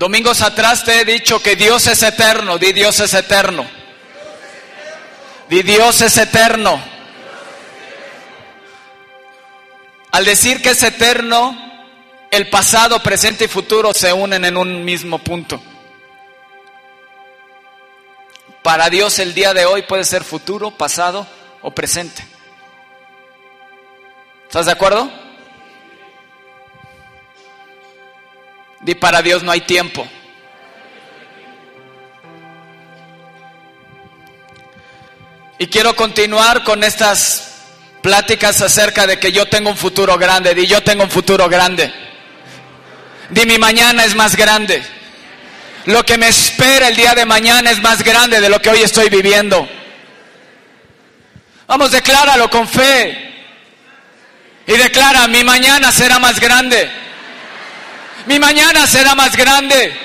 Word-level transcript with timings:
Domingos 0.00 0.40
atrás 0.40 0.82
te 0.82 0.98
he 0.98 1.04
dicho 1.04 1.42
que 1.42 1.56
Dios 1.56 1.86
es 1.86 2.02
eterno, 2.02 2.56
di 2.56 2.72
Dios 2.72 2.98
es 3.00 3.12
eterno. 3.12 3.66
Di 5.46 5.62
Dios 5.62 6.00
es 6.00 6.16
eterno. 6.16 6.82
Al 10.10 10.24
decir 10.24 10.62
que 10.62 10.70
es 10.70 10.82
eterno, 10.82 11.54
el 12.30 12.48
pasado, 12.48 13.02
presente 13.02 13.44
y 13.44 13.48
futuro 13.48 13.92
se 13.92 14.10
unen 14.10 14.46
en 14.46 14.56
un 14.56 14.86
mismo 14.86 15.18
punto. 15.18 15.62
Para 18.62 18.88
Dios 18.88 19.18
el 19.18 19.34
día 19.34 19.52
de 19.52 19.66
hoy 19.66 19.82
puede 19.82 20.04
ser 20.04 20.24
futuro, 20.24 20.70
pasado 20.70 21.26
o 21.60 21.72
presente. 21.72 22.26
¿Estás 24.46 24.64
de 24.64 24.72
acuerdo? 24.72 25.19
Di 28.80 28.94
para 28.94 29.20
Dios 29.22 29.42
no 29.42 29.52
hay 29.52 29.60
tiempo. 29.60 30.06
Y 35.58 35.66
quiero 35.66 35.94
continuar 35.94 36.64
con 36.64 36.82
estas 36.82 37.52
pláticas 38.00 38.62
acerca 38.62 39.06
de 39.06 39.18
que 39.18 39.30
yo 39.30 39.46
tengo 39.46 39.68
un 39.68 39.76
futuro 39.76 40.16
grande. 40.16 40.54
Di 40.54 40.66
yo 40.66 40.82
tengo 40.82 41.04
un 41.04 41.10
futuro 41.10 41.48
grande. 41.48 41.92
Di 43.28 43.44
mi 43.44 43.58
mañana 43.58 44.04
es 44.04 44.14
más 44.14 44.36
grande. 44.36 44.82
Lo 45.84 46.02
que 46.04 46.16
me 46.16 46.28
espera 46.28 46.88
el 46.88 46.96
día 46.96 47.14
de 47.14 47.26
mañana 47.26 47.70
es 47.70 47.82
más 47.82 48.02
grande 48.02 48.40
de 48.40 48.48
lo 48.48 48.60
que 48.60 48.70
hoy 48.70 48.82
estoy 48.82 49.10
viviendo. 49.10 49.68
Vamos, 51.66 51.90
decláralo 51.90 52.48
con 52.48 52.66
fe. 52.66 53.28
Y 54.66 54.72
declara, 54.72 55.28
mi 55.28 55.44
mañana 55.44 55.92
será 55.92 56.18
más 56.18 56.40
grande. 56.40 56.90
Mi 58.26 58.38
mañana 58.38 58.86
será 58.86 59.14
más 59.14 59.36
grande. 59.36 59.96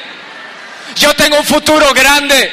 Yo 0.96 1.14
tengo 1.16 1.40
un 1.40 1.46
futuro 1.46 1.94
grande. 1.94 2.52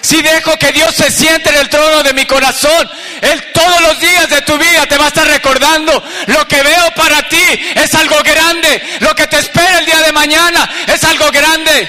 Si 0.00 0.20
dejo 0.20 0.54
que 0.58 0.70
Dios 0.72 0.94
se 0.94 1.10
siente 1.10 1.48
en 1.48 1.56
el 1.56 1.70
trono 1.70 2.02
de 2.02 2.12
mi 2.12 2.26
corazón, 2.26 2.90
Él 3.22 3.42
todos 3.54 3.80
los 3.80 3.98
días 3.98 4.28
de 4.28 4.42
tu 4.42 4.58
vida 4.58 4.84
te 4.86 4.98
va 4.98 5.06
a 5.06 5.08
estar 5.08 5.26
recordando, 5.26 6.04
lo 6.26 6.46
que 6.46 6.62
veo 6.62 6.90
para 6.94 7.26
ti 7.26 7.42
es 7.74 7.94
algo 7.94 8.22
grande, 8.22 8.82
lo 9.00 9.14
que 9.14 9.26
te 9.26 9.38
espera 9.38 9.78
el 9.78 9.86
día 9.86 10.00
de 10.00 10.12
mañana 10.12 10.68
es 10.86 11.02
algo 11.04 11.30
grande. 11.30 11.88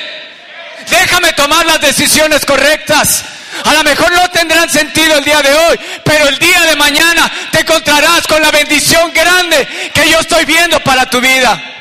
Déjame 0.90 1.34
tomar 1.34 1.66
las 1.66 1.82
decisiones 1.82 2.46
correctas. 2.46 3.26
A 3.66 3.74
lo 3.74 3.84
mejor 3.84 4.10
no 4.14 4.30
tendrán 4.30 4.70
sentido 4.70 5.18
el 5.18 5.24
día 5.26 5.42
de 5.42 5.54
hoy, 5.54 5.80
pero 6.06 6.30
el 6.30 6.40
día 6.40 6.62
de 6.62 6.76
mañana 6.78 7.30
te 7.52 7.60
encontrarás 7.62 8.26
con 8.28 8.42
la 8.42 8.52
bendición 8.52 9.12
grande 9.14 9.68
que 9.94 10.10
yo 10.10 10.20
estoy 10.20 10.46
viendo 10.46 10.80
para 10.82 11.10
tu 11.10 11.20
vida. 11.20 11.75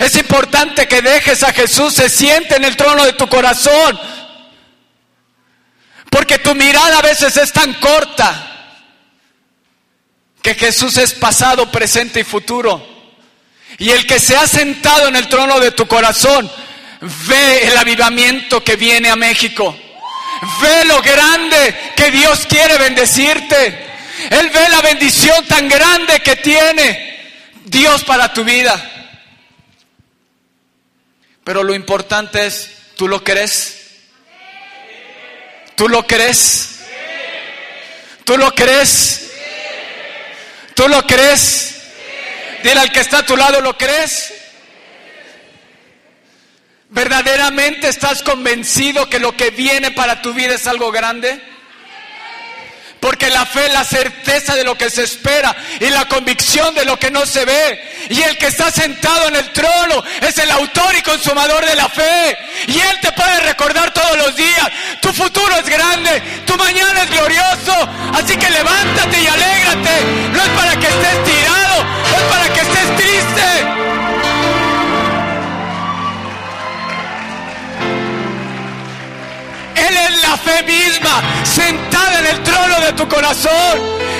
Es 0.00 0.16
importante 0.16 0.88
que 0.88 1.02
dejes 1.02 1.42
a 1.42 1.52
Jesús 1.52 1.92
se 1.92 2.08
siente 2.08 2.56
en 2.56 2.64
el 2.64 2.74
trono 2.74 3.04
de 3.04 3.12
tu 3.12 3.28
corazón. 3.28 4.00
Porque 6.08 6.38
tu 6.38 6.54
mirada 6.54 6.98
a 6.98 7.02
veces 7.02 7.36
es 7.36 7.52
tan 7.52 7.74
corta 7.74 8.78
que 10.40 10.54
Jesús 10.54 10.96
es 10.96 11.12
pasado, 11.12 11.70
presente 11.70 12.20
y 12.20 12.24
futuro. 12.24 12.82
Y 13.76 13.90
el 13.90 14.06
que 14.06 14.18
se 14.18 14.34
ha 14.38 14.46
sentado 14.46 15.06
en 15.06 15.16
el 15.16 15.28
trono 15.28 15.60
de 15.60 15.72
tu 15.72 15.86
corazón 15.86 16.50
ve 17.28 17.68
el 17.68 17.76
avivamiento 17.76 18.64
que 18.64 18.76
viene 18.76 19.10
a 19.10 19.16
México. 19.16 19.76
Ve 20.62 20.84
lo 20.86 21.02
grande 21.02 21.92
que 21.94 22.10
Dios 22.10 22.46
quiere 22.48 22.78
bendecirte. 22.78 23.66
Él 24.30 24.48
ve 24.48 24.66
la 24.70 24.80
bendición 24.80 25.44
tan 25.44 25.68
grande 25.68 26.20
que 26.20 26.36
tiene 26.36 27.20
Dios 27.66 28.02
para 28.04 28.32
tu 28.32 28.42
vida. 28.44 28.99
Pero 31.44 31.62
lo 31.62 31.74
importante 31.74 32.46
es, 32.46 32.70
¿tú 32.96 33.08
lo 33.08 33.24
crees? 33.24 33.76
¿Tú 35.74 35.88
lo 35.88 36.06
crees? 36.06 36.80
¿Tú 38.24 38.36
lo 38.36 38.52
crees? 38.52 39.30
¿Tú 40.74 40.88
lo 40.88 41.06
crees? 41.06 41.76
Dile 42.62 42.80
al 42.80 42.92
que 42.92 43.00
está 43.00 43.18
a 43.18 43.26
tu 43.26 43.36
lado, 43.36 43.60
¿lo 43.60 43.76
crees? 43.76 44.32
¿Verdaderamente 46.90 47.88
estás 47.88 48.22
convencido 48.22 49.08
que 49.08 49.18
lo 49.18 49.36
que 49.36 49.50
viene 49.50 49.92
para 49.92 50.22
tu 50.22 50.34
vida 50.34 50.54
es 50.54 50.66
algo 50.66 50.90
grande? 50.90 51.40
Porque 53.00 53.30
la 53.30 53.46
fe 53.46 53.66
es 53.66 53.72
la 53.72 53.84
certeza 53.84 54.54
de 54.54 54.64
lo 54.64 54.76
que 54.76 54.90
se 54.90 55.04
espera 55.04 55.56
y 55.80 55.88
la 55.88 56.06
convicción 56.06 56.74
de 56.74 56.84
lo 56.84 56.98
que 56.98 57.10
no 57.10 57.24
se 57.24 57.44
ve. 57.46 58.06
Y 58.10 58.20
el 58.22 58.36
que 58.36 58.48
está 58.48 58.70
sentado 58.70 59.28
en 59.28 59.36
el 59.36 59.50
trono 59.52 60.04
es 60.20 60.36
el 60.36 60.50
autor 60.50 60.94
y 60.96 61.02
consumador 61.02 61.64
de 61.64 61.76
la 61.76 61.88
fe. 61.88 62.36
Y 62.66 62.78
Él 62.78 62.98
te 63.00 63.10
puede 63.12 63.40
recordar 63.40 63.92
todos 63.94 64.18
los 64.18 64.36
días. 64.36 64.70
Tu 65.00 65.12
futuro 65.14 65.56
es 65.56 65.66
grande, 65.66 66.20
tu 66.46 66.56
mañana 66.56 67.02
es 67.02 67.10
glorioso. 67.10 67.88
Así 68.12 68.36
que 68.36 68.50
levántate 68.50 69.22
y 69.22 69.26
alégrate. 69.26 70.04
No 70.32 70.42
es 70.42 70.48
para 70.50 70.76
que 70.76 70.86
estés 70.86 71.24
tirado, 71.24 71.84
no 71.84 72.16
es 72.16 72.22
para 72.24 72.52
que 72.52 72.60
estés 72.60 72.96
triste. 72.96 73.79
Él 79.88 79.96
es 79.96 80.22
la 80.22 80.36
fe 80.36 80.62
misma, 80.64 81.22
sentada 81.44 82.18
en 82.20 82.26
el 82.26 82.42
trono 82.42 82.80
de 82.80 82.92
tu 82.92 83.08
corazón, 83.08 83.78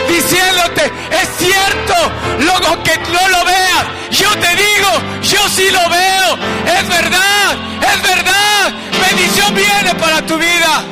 diciéndote, 0.08 0.90
es 1.20 1.28
cierto, 1.38 1.94
luego 2.38 2.82
que 2.82 2.96
no 3.12 3.28
lo 3.28 3.44
veas, 3.44 3.84
yo 4.10 4.30
te 4.38 4.56
digo, 4.56 4.90
yo 5.22 5.48
sí 5.48 5.70
lo 5.70 5.88
veo, 5.88 6.78
es 6.78 6.88
verdad, 6.88 7.56
es 7.92 8.02
verdad, 8.02 8.72
bendición 9.06 9.54
viene 9.54 9.94
para 9.96 10.24
tu 10.26 10.38
vida. 10.38 10.84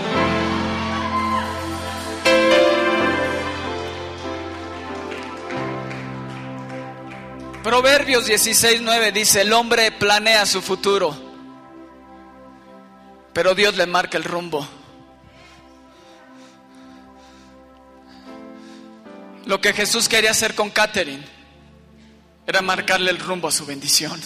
Proverbios 7.63 8.27
16, 8.27 8.81
9 8.83 9.13
dice, 9.13 9.41
el 9.43 9.53
hombre 9.53 9.91
planea 9.93 10.47
su 10.47 10.63
futuro 10.63 11.28
pero 13.39 13.55
Dios 13.55 13.77
le 13.77 13.87
marca 13.87 14.19
el 14.19 14.25
rumbo. 14.25 14.67
Lo 19.47 19.61
que 19.61 19.73
Jesús 19.73 20.09
quería 20.09 20.33
hacer 20.33 20.57
con 20.57 20.71
Catherine 20.71 21.25
era 22.49 22.63
marcarle 22.63 23.13
el 23.13 23.21
rumbo 23.21 23.47
a 23.47 23.53
su 23.53 23.65
bendición. 23.65 24.21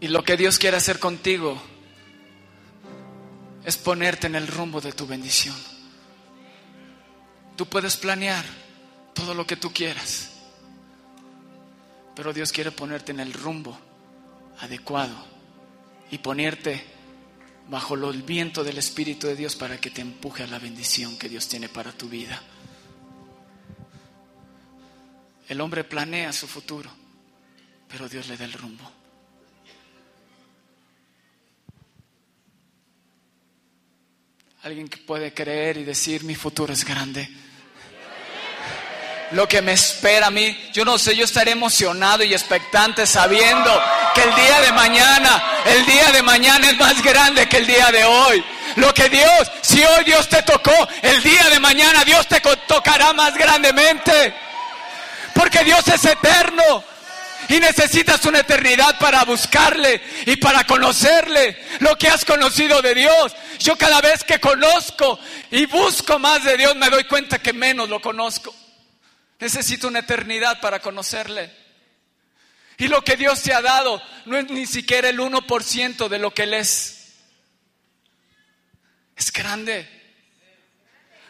Y 0.00 0.08
lo 0.08 0.22
que 0.24 0.36
Dios 0.36 0.58
quiere 0.58 0.76
hacer 0.76 0.98
contigo 0.98 1.58
es 3.64 3.78
ponerte 3.78 4.26
en 4.26 4.34
el 4.34 4.46
rumbo 4.46 4.82
de 4.82 4.92
tu 4.92 5.06
bendición. 5.06 5.56
Tú 7.56 7.64
puedes 7.64 7.96
planear 7.96 8.67
todo 9.18 9.34
lo 9.34 9.46
que 9.46 9.56
tú 9.56 9.72
quieras. 9.72 10.30
Pero 12.14 12.32
Dios 12.32 12.52
quiere 12.52 12.70
ponerte 12.70 13.12
en 13.12 13.20
el 13.20 13.32
rumbo 13.32 13.76
adecuado 14.60 15.16
y 16.10 16.18
ponerte 16.18 16.84
bajo 17.68 17.94
el 17.94 18.22
viento 18.22 18.62
del 18.64 18.78
Espíritu 18.78 19.26
de 19.26 19.36
Dios 19.36 19.56
para 19.56 19.78
que 19.78 19.90
te 19.90 20.00
empuje 20.00 20.44
a 20.44 20.46
la 20.46 20.58
bendición 20.58 21.18
que 21.18 21.28
Dios 21.28 21.48
tiene 21.48 21.68
para 21.68 21.92
tu 21.92 22.08
vida. 22.08 22.40
El 25.48 25.60
hombre 25.60 25.82
planea 25.82 26.32
su 26.32 26.46
futuro, 26.46 26.90
pero 27.88 28.08
Dios 28.08 28.28
le 28.28 28.36
da 28.36 28.44
el 28.44 28.52
rumbo. 28.52 28.90
Alguien 34.62 34.88
que 34.88 34.98
puede 34.98 35.32
creer 35.32 35.78
y 35.78 35.84
decir, 35.84 36.24
mi 36.24 36.34
futuro 36.34 36.72
es 36.72 36.84
grande 36.84 37.28
lo 39.32 39.46
que 39.48 39.62
me 39.62 39.72
espera 39.72 40.28
a 40.28 40.30
mí. 40.30 40.56
Yo 40.72 40.84
no 40.84 40.98
sé, 40.98 41.14
yo 41.16 41.24
estaré 41.24 41.52
emocionado 41.52 42.24
y 42.24 42.32
expectante 42.32 43.06
sabiendo 43.06 43.82
que 44.14 44.22
el 44.22 44.34
día 44.34 44.60
de 44.60 44.72
mañana, 44.72 45.42
el 45.66 45.86
día 45.86 46.12
de 46.12 46.22
mañana 46.22 46.70
es 46.70 46.78
más 46.78 47.02
grande 47.02 47.48
que 47.48 47.58
el 47.58 47.66
día 47.66 47.90
de 47.90 48.04
hoy. 48.04 48.44
Lo 48.76 48.92
que 48.94 49.08
Dios, 49.08 49.50
si 49.62 49.82
hoy 49.82 50.04
Dios 50.04 50.28
te 50.28 50.42
tocó, 50.42 50.72
el 51.02 51.22
día 51.22 51.48
de 51.50 51.60
mañana 51.60 52.04
Dios 52.04 52.26
te 52.26 52.40
tocará 52.40 53.12
más 53.12 53.34
grandemente. 53.34 54.34
Porque 55.34 55.64
Dios 55.64 55.86
es 55.88 56.04
eterno. 56.04 56.84
Y 57.50 57.60
necesitas 57.60 58.26
una 58.26 58.40
eternidad 58.40 58.98
para 58.98 59.24
buscarle 59.24 60.02
y 60.26 60.36
para 60.36 60.64
conocerle 60.64 61.56
lo 61.78 61.96
que 61.96 62.08
has 62.08 62.24
conocido 62.24 62.82
de 62.82 62.94
Dios. 62.94 63.34
Yo 63.58 63.76
cada 63.78 64.02
vez 64.02 64.22
que 64.22 64.38
conozco 64.38 65.18
y 65.50 65.64
busco 65.64 66.18
más 66.18 66.44
de 66.44 66.58
Dios 66.58 66.76
me 66.76 66.90
doy 66.90 67.04
cuenta 67.04 67.38
que 67.38 67.54
menos 67.54 67.88
lo 67.88 68.00
conozco. 68.00 68.54
Necesito 69.38 69.88
una 69.88 70.00
eternidad 70.00 70.60
para 70.60 70.80
conocerle. 70.80 71.52
Y 72.76 72.88
lo 72.88 73.02
que 73.02 73.16
Dios 73.16 73.42
te 73.42 73.52
ha 73.52 73.60
dado 73.60 74.00
no 74.26 74.36
es 74.36 74.50
ni 74.50 74.66
siquiera 74.66 75.08
el 75.08 75.18
1% 75.18 76.08
de 76.08 76.18
lo 76.18 76.32
que 76.32 76.44
Él 76.44 76.54
es. 76.54 77.14
Es 79.16 79.32
grande. 79.32 79.88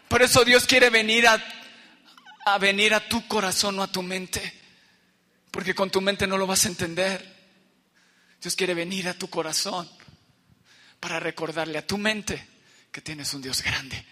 Por 0.09 0.23
eso 0.23 0.45
Dios 0.45 0.67
quiere 0.67 0.91
venir 0.91 1.27
a, 1.27 1.43
a 2.45 2.59
venir 2.59 2.95
a 2.95 3.09
tu 3.09 3.27
corazón 3.27 3.79
o 3.79 3.83
a 3.83 3.93
tu 3.93 4.03
mente. 4.03 4.55
Porque 5.51 5.75
con 5.75 5.91
tu 5.91 6.01
mente 6.01 6.27
no 6.27 6.37
lo 6.37 6.47
vas 6.47 6.65
a 6.67 6.69
entender. 6.69 7.37
Dios 8.41 8.55
quiere 8.55 8.75
venir 8.75 9.09
a 9.09 9.15
tu 9.15 9.29
corazón 9.29 9.89
para 11.01 11.19
recordarle 11.19 11.79
a 11.79 11.87
tu 11.87 11.99
mente 11.99 12.47
que 12.93 13.01
tienes 13.01 13.33
un 13.35 13.43
Dios 13.43 13.63
grande. 13.63 14.05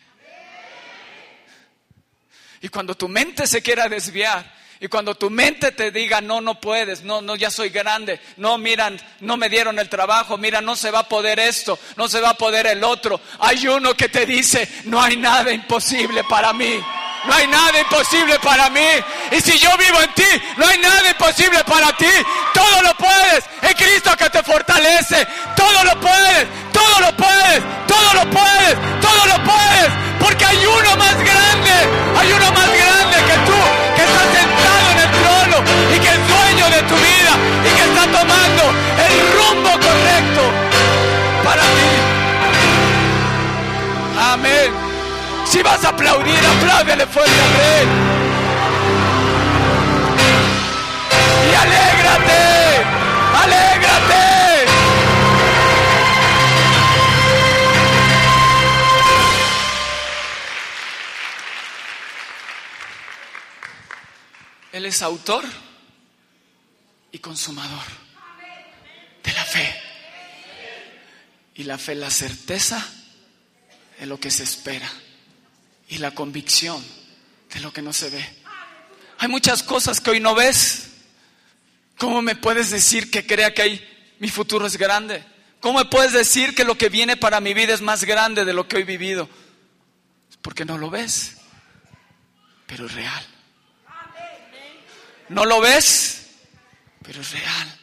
Y 2.61 2.69
cuando 2.69 2.95
tu 2.95 3.09
mente 3.09 3.47
se 3.47 3.63
quiera 3.63 3.89
desviar, 3.89 4.57
y 4.79 4.89
cuando 4.89 5.15
tu 5.15 5.31
mente 5.31 5.73
te 5.73 5.91
diga, 5.91 6.21
no, 6.21 6.41
no 6.41 6.61
puedes, 6.61 7.03
no, 7.03 7.23
no, 7.23 7.35
ya 7.35 7.51
soy 7.51 7.71
grande, 7.71 8.21
no, 8.37 8.59
miran, 8.59 9.01
no 9.21 9.39
me 9.39 9.49
dieron 9.49 9.79
el 9.79 9.89
trabajo, 9.89 10.37
mira, 10.37 10.61
no 10.61 10.77
se 10.77 10.91
va 10.91 11.01
a 11.01 11.09
poder 11.09 11.39
esto, 11.39 11.79
no 11.97 12.09
se 12.09 12.21
va 12.21 12.31
a 12.31 12.35
poder 12.35 12.67
el 12.67 12.85
otro. 12.85 13.19
Hay 13.39 13.67
uno 13.69 13.95
que 13.95 14.11
te 14.11 14.27
dice, 14.27 14.69
no 14.85 15.01
hay 15.01 15.17
nada 15.17 15.51
imposible 15.53 16.25
para 16.25 16.53
mí. 16.53 16.79
No 17.27 17.35
hay 17.35 17.47
nada 17.49 17.81
imposible 17.81 18.39
para 18.39 18.71
mí. 18.71 18.87
Y 19.33 19.41
si 19.41 19.59
yo 19.59 19.71
vivo 19.79 20.01
en 20.01 20.13
ti, 20.15 20.43
no 20.59 20.67
hay 20.67 20.79
nada 20.79 21.09
imposible 21.11 21.65
para 21.65 21.97
ti. 21.97 22.07
Todo 22.55 22.83
lo 22.83 22.95
puedes. 22.95 23.45
Es 23.63 23.75
Cristo 23.75 24.17
que 24.17 24.31
te 24.31 24.45
fortalece. 24.45 25.27
Todo 25.57 25.85
lo 25.85 26.01
puedes. 26.01 26.47
Todo 26.73 27.01
lo 27.01 27.17
puedes. 27.17 27.63
Todo 27.89 28.15
lo 28.15 28.31
puedes. 28.31 29.01
Todo 29.01 29.27
lo 29.27 29.45
puedes. 29.45 30.06
Porque 30.21 30.45
hay 30.45 30.67
uno 30.67 30.97
más 30.97 31.17
grande. 31.17 31.75
Hay 32.19 32.33
uno 32.33 32.53
más 32.53 32.69
grande 32.83 33.17
que 33.29 33.37
tú. 33.49 33.59
Que 33.97 34.03
está 34.03 34.23
sentado 34.39 34.87
en 34.93 34.99
el 35.05 35.11
trono. 35.21 35.57
Y 35.95 35.99
que 35.99 36.09
es 36.09 36.21
dueño 36.29 36.67
de 36.71 36.83
tu 36.91 36.97
vida. 36.97 37.33
Y 37.65 37.71
que 37.77 37.85
está 37.91 38.05
tomando 38.19 38.63
el 39.07 39.15
rumbo 39.37 39.71
correcto 39.71 40.43
para 41.45 41.63
ti. 41.63 41.93
Amén. 44.33 44.71
Si 45.45 45.63
vas 45.63 45.85
a 45.85 45.91
aplaudir, 45.91 46.39
apláudele 46.45 47.07
fuerte 47.07 47.33
a 47.33 47.49
Rey. 47.57 47.87
Y 51.51 51.55
alégrate, 51.55 52.85
alégrate. 53.43 53.86
Es 64.87 65.03
autor 65.03 65.45
y 67.11 67.19
consumador 67.19 67.83
de 69.25 69.33
la 69.33 69.45
fe. 69.45 69.75
Y 71.57 71.65
la 71.65 71.77
fe 71.77 71.97
la 71.97 72.09
certeza 72.09 72.87
de 73.99 74.07
lo 74.07 74.21
que 74.21 74.31
se 74.31 74.45
espera 74.45 74.89
y 75.89 75.99
la 75.99 76.13
convicción 76.13 76.85
de 77.53 77.61
lo 77.61 77.73
que 77.73 77.83
no 77.83 77.93
se 77.93 78.11
ve. 78.11 78.25
Hay 79.19 79.27
muchas 79.27 79.65
cosas 79.65 80.01
que 80.01 80.11
hoy 80.11 80.21
no 80.21 80.37
ves. 80.37 80.91
¿Cómo 81.99 82.23
me 82.23 82.37
puedes 82.37 82.71
decir 82.71 83.11
que 83.11 83.27
crea 83.27 83.53
que 83.55 84.15
mi 84.21 84.29
futuro 84.29 84.69
es 84.69 84.77
grande? 84.77 85.25
¿Cómo 85.59 85.81
me 85.81 85.87
puedes 85.87 86.13
decir 86.13 86.55
que 86.55 86.63
lo 86.63 86.79
que 86.79 86.91
viene 86.91 87.17
para 87.17 87.41
mi 87.41 87.55
vida 87.55 87.75
es 87.75 87.81
más 87.81 88.05
grande 88.05 88.45
de 88.45 88.53
lo 88.53 88.69
que 88.69 88.77
hoy 88.77 88.83
he 88.83 88.87
vivido? 88.87 89.29
Porque 90.43 90.65
no 90.65 90.79
lo 90.79 90.91
ves, 90.91 91.39
pero 92.69 92.87
es 92.87 92.95
real. 92.95 93.36
No 95.29 95.45
lo 95.45 95.61
ves, 95.61 96.27
pero 97.03 97.21
es 97.21 97.31
real. 97.33 97.81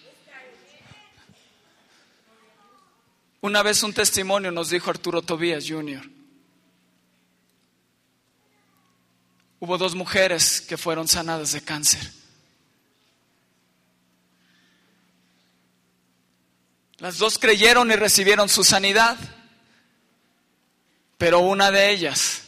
Una 3.42 3.62
vez 3.62 3.84
un 3.84 3.94
testimonio 3.94 4.51
nos 4.51 4.69
dijo 4.69 4.90
Arturo 4.90 5.22
Tobías 5.22 5.66
Jr. 5.68 6.10
Hubo 9.60 9.78
dos 9.78 9.95
mujeres 9.95 10.62
que 10.62 10.78
fueron 10.78 11.07
sanadas 11.07 11.51
de 11.51 11.62
cáncer. 11.62 12.10
Las 17.00 17.18
dos 17.18 17.38
creyeron 17.38 17.92
y 17.92 17.96
recibieron 17.96 18.48
su 18.48 18.63
sanidad, 18.63 19.18
pero 21.18 21.39
una 21.39 21.69
de 21.69 21.89
ellas 21.89 22.44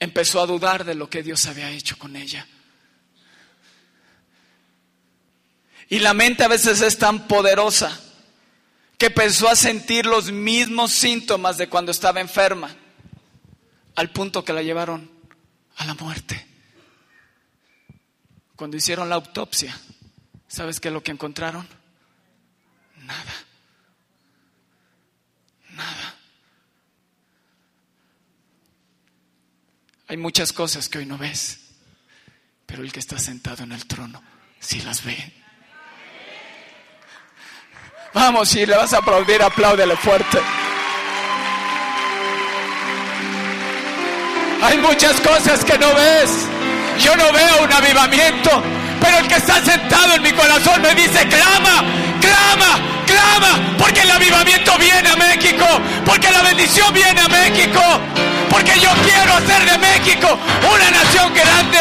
empezó 0.00 0.40
a 0.40 0.46
dudar 0.46 0.84
de 0.84 0.96
lo 0.96 1.08
que 1.08 1.22
Dios 1.22 1.46
había 1.46 1.70
hecho 1.70 1.96
con 1.96 2.16
ella. 2.16 2.48
Y 5.90 5.98
la 5.98 6.14
mente 6.14 6.44
a 6.44 6.48
veces 6.48 6.80
es 6.82 6.96
tan 6.96 7.26
poderosa 7.26 8.00
que 8.96 9.06
empezó 9.06 9.48
a 9.48 9.56
sentir 9.56 10.06
los 10.06 10.30
mismos 10.30 10.92
síntomas 10.92 11.58
de 11.58 11.68
cuando 11.68 11.90
estaba 11.90 12.20
enferma, 12.20 12.74
al 13.96 14.10
punto 14.10 14.44
que 14.44 14.52
la 14.52 14.62
llevaron 14.62 15.10
a 15.76 15.84
la 15.84 15.94
muerte. 15.94 16.46
Cuando 18.54 18.76
hicieron 18.76 19.08
la 19.08 19.16
autopsia, 19.16 19.76
¿sabes 20.46 20.78
qué 20.78 20.88
es 20.88 20.94
lo 20.94 21.02
que 21.02 21.10
encontraron? 21.10 21.66
Nada. 22.98 23.34
Nada. 25.70 26.14
Hay 30.06 30.16
muchas 30.18 30.52
cosas 30.52 30.88
que 30.88 30.98
hoy 30.98 31.06
no 31.06 31.18
ves, 31.18 31.58
pero 32.64 32.84
el 32.84 32.92
que 32.92 33.00
está 33.00 33.18
sentado 33.18 33.64
en 33.64 33.72
el 33.72 33.86
trono 33.86 34.22
sí 34.60 34.80
las 34.82 35.02
ve. 35.04 35.39
Vamos, 38.12 38.48
si 38.48 38.66
le 38.66 38.76
vas 38.76 38.92
a 38.92 38.98
aplaudir, 38.98 39.40
apláudele 39.40 39.94
fuerte. 39.96 40.38
Hay 44.62 44.78
muchas 44.78 45.20
cosas 45.20 45.64
que 45.64 45.78
no 45.78 45.94
ves. 45.94 46.30
Yo 46.98 47.14
no 47.16 47.32
veo 47.32 47.64
un 47.64 47.72
avivamiento, 47.72 48.50
pero 49.00 49.18
el 49.18 49.28
que 49.28 49.36
está 49.36 49.64
sentado 49.64 50.14
en 50.14 50.22
mi 50.22 50.32
corazón 50.32 50.82
me 50.82 50.92
dice, 50.94 51.26
clama, 51.28 51.84
clama, 52.20 52.80
clama, 53.06 53.76
porque 53.78 54.00
el 54.00 54.10
avivamiento 54.10 54.76
viene 54.78 55.08
a 55.08 55.16
México, 55.16 55.64
porque 56.04 56.30
la 56.32 56.42
bendición 56.42 56.92
viene 56.92 57.20
a 57.20 57.28
México, 57.28 57.80
porque 58.50 58.72
yo 58.80 58.90
quiero 59.04 59.34
hacer 59.34 59.70
de 59.70 59.78
México 59.78 60.36
una 60.68 60.90
nación 60.90 61.32
grande, 61.32 61.78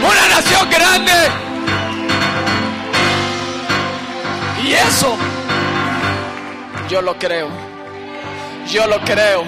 una 0.00 0.28
nación 0.36 0.70
grande. 0.70 1.12
Y 4.64 4.72
eso, 4.74 5.18
yo 6.90 7.00
lo 7.00 7.16
creo, 7.16 7.48
yo 8.70 8.86
lo 8.86 9.00
creo, 9.00 9.44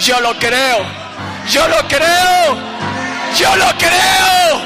yo 0.00 0.20
lo 0.20 0.36
creo. 0.38 1.02
Yo 1.50 1.66
lo 1.68 1.76
creo. 1.88 2.72
Yo 3.36 3.56
lo 3.56 3.66
creo. 3.78 4.62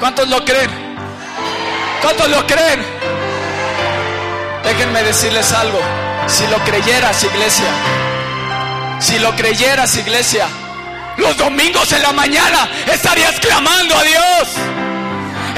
¿Cuántos 0.00 0.28
lo 0.28 0.44
creen? 0.44 0.70
¿Cuántos 2.02 2.28
lo 2.28 2.46
creen? 2.46 2.84
Déjenme 4.64 5.02
decirles 5.02 5.52
algo. 5.52 5.78
Si 6.26 6.46
lo 6.48 6.58
creyeras, 6.58 7.22
iglesia. 7.24 7.70
Si 9.00 9.18
lo 9.18 9.34
creyeras, 9.36 9.96
iglesia. 9.96 10.48
Los 11.16 11.36
domingos 11.36 11.92
en 11.92 12.02
la 12.02 12.12
mañana 12.12 12.68
estarías 12.92 13.38
clamando 13.40 13.96
a 13.96 14.02
Dios. 14.02 14.48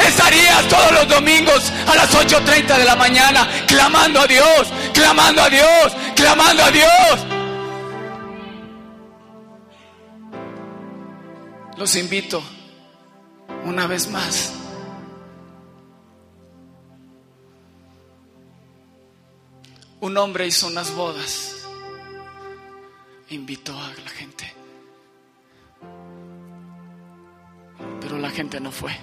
Estarías 0.07 0.69
todos 0.69 0.93
los 0.93 1.09
domingos 1.09 1.73
a 1.87 1.95
las 1.95 2.15
8.30 2.15 2.79
de 2.79 2.85
la 2.85 2.97
mañana 2.97 3.49
clamando 3.67 4.21
a 4.21 4.27
Dios, 4.27 4.69
clamando 4.93 5.43
a 5.43 5.49
Dios, 5.49 5.93
clamando 6.15 6.65
a 6.65 6.71
Dios. 6.71 7.41
los 11.81 11.97
invito 11.97 12.43
una 13.65 13.87
vez 13.87 14.11
más. 14.11 14.53
Un 20.03 20.15
hombre 20.19 20.47
hizo 20.47 20.67
unas 20.67 20.95
bodas, 20.95 21.67
invitó 23.31 23.75
a 23.79 23.89
la 23.89 24.11
gente, 24.11 24.53
pero 28.03 28.19
la 28.19 28.29
gente 28.29 28.61
no 28.61 28.71
fue. 28.71 28.95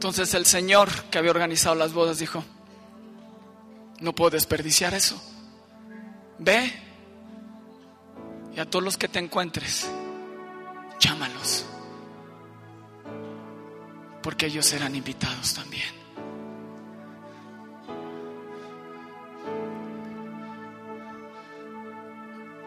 Entonces 0.00 0.32
el 0.32 0.46
Señor 0.46 0.88
que 1.10 1.18
había 1.18 1.30
organizado 1.30 1.74
las 1.74 1.92
bodas 1.92 2.18
dijo, 2.18 2.42
no 4.00 4.14
puedo 4.14 4.30
desperdiciar 4.30 4.94
eso. 4.94 5.22
Ve 6.38 6.72
y 8.56 8.60
a 8.60 8.64
todos 8.64 8.82
los 8.82 8.96
que 8.96 9.08
te 9.08 9.18
encuentres, 9.18 9.90
llámalos. 10.98 11.66
Porque 14.22 14.46
ellos 14.46 14.64
serán 14.64 14.96
invitados 14.96 15.52
también. 15.52 15.92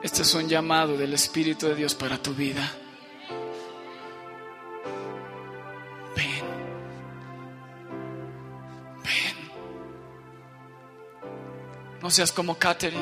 Este 0.04 0.22
es 0.22 0.36
un 0.36 0.48
llamado 0.48 0.96
del 0.98 1.16
Espíritu 1.16 1.66
de 1.66 1.74
Dios 1.74 1.96
para 1.96 2.20
tu 2.20 2.36
vida. 2.36 2.72
No 12.04 12.10
seas 12.10 12.34
como 12.34 12.60
Catherine. 12.60 13.02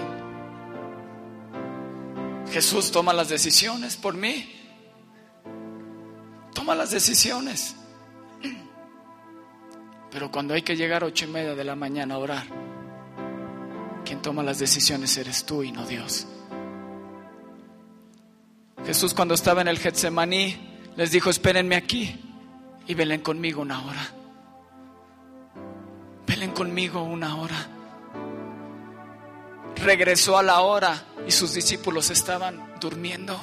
Jesús 2.52 2.92
toma 2.92 3.14
las 3.14 3.30
decisiones 3.30 3.98
por 3.98 4.14
mí. 4.14 4.48
Toma 6.54 6.76
las 6.76 6.92
decisiones. 6.92 7.76
Pero 10.12 10.30
cuando 10.30 10.54
hay 10.54 10.62
que 10.62 10.76
llegar 10.76 11.02
a 11.02 11.08
ocho 11.08 11.26
y 11.26 11.30
media 11.30 11.56
de 11.56 11.64
la 11.64 11.76
mañana 11.76 12.14
a 12.14 12.18
orar, 12.20 12.44
quien 14.06 14.22
toma 14.22 14.44
las 14.44 14.60
decisiones 14.60 15.18
eres 15.18 15.48
tú 15.48 15.64
y 15.64 15.72
no 15.72 15.84
Dios. 15.88 16.28
Jesús 18.86 19.16
cuando 19.16 19.34
estaba 19.34 19.62
en 19.62 19.68
el 19.68 19.80
Getsemaní 19.80 20.58
les 20.96 21.10
dijo, 21.10 21.32
espérenme 21.32 21.76
aquí 21.76 22.20
y 22.86 22.94
velen 22.94 23.22
conmigo 23.22 23.64
una 23.64 23.84
hora. 23.84 24.14
Velen 26.28 26.52
conmigo 26.52 27.02
una 27.02 27.38
hora. 27.38 27.81
Regresó 29.84 30.38
a 30.38 30.44
la 30.44 30.62
hora 30.62 31.06
y 31.28 31.32
sus 31.32 31.54
discípulos 31.54 32.12
estaban 32.12 32.80
durmiendo. 32.80 33.40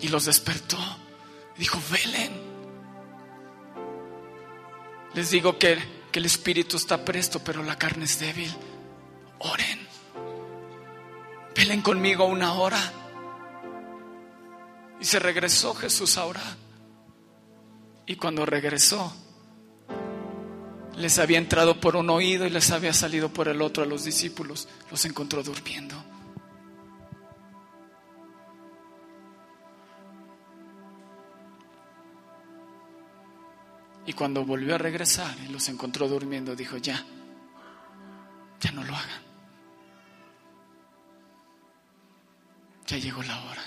Y 0.00 0.08
los 0.08 0.26
despertó. 0.26 0.76
Dijo, 1.56 1.78
velen. 1.90 2.32
Les 5.14 5.30
digo 5.30 5.58
que, 5.58 5.78
que 6.10 6.18
el 6.18 6.26
espíritu 6.26 6.76
está 6.76 7.04
presto, 7.04 7.40
pero 7.42 7.62
la 7.62 7.78
carne 7.78 8.04
es 8.04 8.18
débil. 8.18 8.52
Oren. 9.38 9.88
Velen 11.54 11.80
conmigo 11.80 12.26
una 12.26 12.52
hora. 12.54 12.80
Y 15.00 15.04
se 15.04 15.18
regresó 15.18 15.74
Jesús 15.74 16.18
ahora. 16.18 16.42
Y 18.06 18.16
cuando 18.16 18.44
regresó, 18.44 19.12
les 21.02 21.18
había 21.18 21.38
entrado 21.38 21.80
por 21.80 21.96
un 21.96 22.08
oído 22.10 22.46
y 22.46 22.50
les 22.50 22.70
había 22.70 22.92
salido 22.92 23.28
por 23.28 23.48
el 23.48 23.60
otro 23.60 23.82
a 23.82 23.86
los 23.86 24.04
discípulos. 24.04 24.68
Los 24.90 25.04
encontró 25.04 25.42
durmiendo. 25.42 25.96
Y 34.06 34.12
cuando 34.12 34.44
volvió 34.44 34.76
a 34.76 34.78
regresar 34.78 35.36
y 35.44 35.52
los 35.52 35.68
encontró 35.68 36.08
durmiendo, 36.08 36.54
dijo, 36.54 36.76
ya, 36.76 37.04
ya 38.60 38.70
no 38.70 38.84
lo 38.84 38.94
hagan. 38.94 39.22
Ya 42.86 42.98
llegó 42.98 43.22
la 43.22 43.42
hora. 43.44 43.62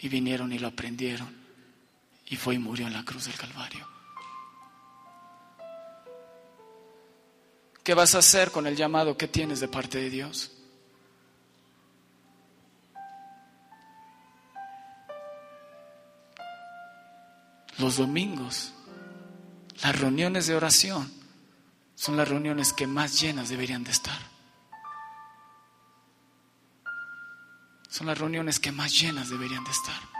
Y 0.00 0.08
vinieron 0.08 0.52
y 0.52 0.58
lo 0.58 0.68
aprendieron. 0.68 1.34
Y 2.26 2.36
fue 2.36 2.56
y 2.56 2.58
murió 2.58 2.86
en 2.86 2.92
la 2.92 3.04
cruz 3.04 3.26
del 3.26 3.36
Calvario. 3.36 3.93
¿Qué 7.84 7.94
vas 7.94 8.14
a 8.14 8.18
hacer 8.18 8.50
con 8.50 8.66
el 8.66 8.74
llamado 8.74 9.16
que 9.16 9.28
tienes 9.28 9.60
de 9.60 9.68
parte 9.68 9.98
de 9.98 10.10
Dios? 10.10 10.50
Los 17.78 17.98
domingos 17.98 18.72
las 19.82 20.00
reuniones 20.00 20.46
de 20.46 20.54
oración 20.54 21.12
son 21.94 22.16
las 22.16 22.28
reuniones 22.28 22.72
que 22.72 22.86
más 22.86 23.20
llenas 23.20 23.48
deberían 23.50 23.84
de 23.84 23.90
estar. 23.90 24.18
Son 27.90 28.06
las 28.06 28.18
reuniones 28.18 28.58
que 28.58 28.72
más 28.72 28.98
llenas 28.98 29.28
deberían 29.28 29.62
de 29.62 29.70
estar. 29.70 30.13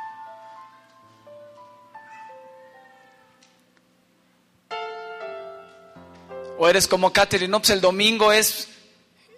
O 6.58 6.68
eres 6.68 6.86
como 6.86 7.12
Catherine, 7.12 7.50
no, 7.50 7.58
pues 7.60 7.70
el 7.70 7.80
domingo 7.80 8.32
es 8.32 8.68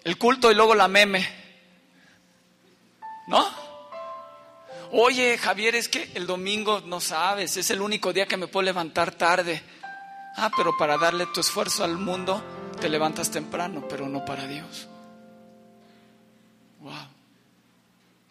el 0.03 0.17
culto 0.17 0.51
y 0.51 0.55
luego 0.55 0.75
la 0.75 0.87
meme. 0.87 1.27
¿No? 3.27 3.45
Oye, 4.91 5.37
Javier, 5.37 5.75
es 5.75 5.89
que 5.89 6.11
el 6.13 6.25
domingo 6.25 6.81
no 6.81 7.01
sabes, 7.01 7.57
es 7.57 7.69
el 7.71 7.81
único 7.81 8.13
día 8.13 8.25
que 8.25 8.37
me 8.37 8.47
puedo 8.47 8.63
levantar 8.63 9.11
tarde. 9.11 9.61
Ah, 10.37 10.49
pero 10.55 10.77
para 10.77 10.97
darle 10.97 11.25
tu 11.33 11.41
esfuerzo 11.41 11.83
al 11.83 11.97
mundo 11.97 12.43
te 12.79 12.87
levantas 12.87 13.31
temprano, 13.31 13.85
pero 13.89 14.07
no 14.07 14.23
para 14.23 14.47
Dios. 14.47 14.87
Wow. 16.79 16.93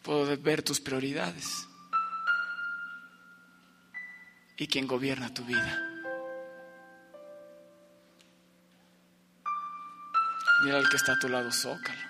Puedo 0.02 0.36
ver 0.38 0.62
tus 0.62 0.80
prioridades 0.80 1.66
y 4.56 4.66
quién 4.68 4.86
gobierna 4.86 5.34
tu 5.34 5.44
vida. 5.44 5.95
Mira 10.64 10.78
al 10.78 10.88
que 10.88 10.96
está 10.96 11.12
a 11.12 11.18
tu 11.18 11.28
lado, 11.28 11.52
zócalo. 11.52 12.06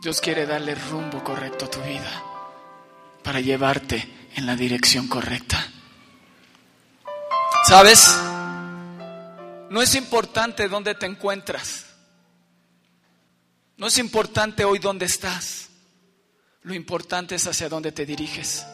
Dios 0.00 0.20
quiere 0.20 0.46
darle 0.46 0.74
rumbo 0.74 1.24
correcto 1.24 1.64
a 1.64 1.70
tu 1.70 1.80
vida 1.80 2.22
para 3.24 3.40
llevarte 3.40 4.28
en 4.36 4.46
la 4.46 4.54
dirección 4.54 5.08
correcta. 5.08 5.66
¿Sabes? 7.66 8.16
No 9.68 9.82
es 9.82 9.94
importante 9.96 10.68
dónde 10.68 10.94
te 10.94 11.06
encuentras. 11.06 11.86
No 13.76 13.88
es 13.88 13.98
importante 13.98 14.64
hoy 14.64 14.78
dónde 14.78 15.06
estás. 15.06 15.70
Lo 16.62 16.72
importante 16.74 17.34
es 17.34 17.46
hacia 17.46 17.68
dónde 17.68 17.90
te 17.90 18.06
diriges. 18.06 18.64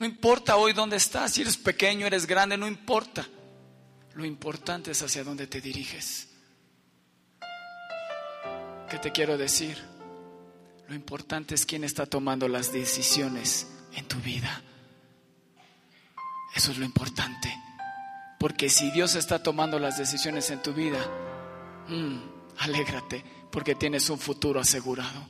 No 0.00 0.06
importa 0.06 0.56
hoy 0.56 0.72
dónde 0.72 0.96
estás, 0.96 1.32
si 1.34 1.42
eres 1.42 1.58
pequeño, 1.58 2.06
eres 2.06 2.26
grande, 2.26 2.56
no 2.56 2.66
importa. 2.66 3.28
Lo 4.14 4.24
importante 4.24 4.92
es 4.92 5.02
hacia 5.02 5.22
dónde 5.22 5.46
te 5.46 5.60
diriges. 5.60 6.28
¿Qué 8.88 8.98
te 8.98 9.12
quiero 9.12 9.36
decir? 9.36 9.76
Lo 10.88 10.94
importante 10.94 11.54
es 11.54 11.66
quién 11.66 11.84
está 11.84 12.06
tomando 12.06 12.48
las 12.48 12.72
decisiones 12.72 13.66
en 13.94 14.08
tu 14.08 14.16
vida. 14.20 14.62
Eso 16.54 16.72
es 16.72 16.78
lo 16.78 16.86
importante. 16.86 17.54
Porque 18.38 18.70
si 18.70 18.90
Dios 18.92 19.16
está 19.16 19.42
tomando 19.42 19.78
las 19.78 19.98
decisiones 19.98 20.50
en 20.50 20.62
tu 20.62 20.72
vida, 20.72 20.98
mm, 21.88 22.18
alégrate, 22.60 23.22
porque 23.52 23.74
tienes 23.74 24.08
un 24.08 24.18
futuro 24.18 24.60
asegurado. 24.60 25.28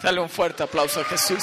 Dale 0.00 0.20
un 0.20 0.30
fuerte 0.30 0.62
aplauso 0.62 1.00
a 1.00 1.04
Jesús. 1.04 1.42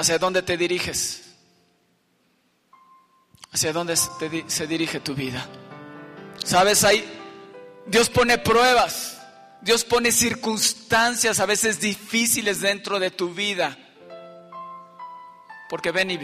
¿Hacia 0.00 0.18
dónde 0.18 0.40
te 0.40 0.56
diriges? 0.56 1.24
¿Hacia 3.52 3.70
dónde 3.70 3.96
se 3.96 4.66
dirige 4.66 4.98
tu 4.98 5.14
vida? 5.14 5.46
¿Sabes? 6.42 6.84
Ahí 6.84 7.04
Dios 7.84 8.08
pone 8.08 8.38
pruebas, 8.38 9.20
Dios 9.60 9.84
pone 9.84 10.10
circunstancias 10.10 11.38
a 11.38 11.44
veces 11.44 11.80
difíciles 11.80 12.62
dentro 12.62 12.98
de 12.98 13.10
tu 13.10 13.34
vida. 13.34 13.76
Porque 15.68 15.90
ven. 15.90 16.18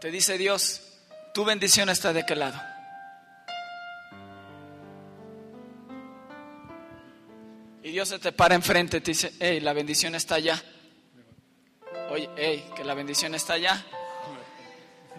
Te 0.00 0.10
dice 0.10 0.36
Dios, 0.36 0.82
tu 1.32 1.44
bendición 1.44 1.90
está 1.90 2.12
de 2.12 2.26
qué 2.26 2.34
lado. 2.34 2.71
Dios 7.92 8.08
se 8.08 8.18
te 8.18 8.32
para 8.32 8.54
enfrente 8.54 8.96
y 8.96 9.00
te 9.02 9.10
dice, 9.10 9.34
hey, 9.38 9.60
la 9.60 9.74
bendición 9.74 10.14
está 10.14 10.36
allá. 10.36 10.58
Oye, 12.08 12.26
hey, 12.38 12.70
que 12.74 12.84
la 12.84 12.94
bendición 12.94 13.34
está 13.34 13.52
allá. 13.52 13.84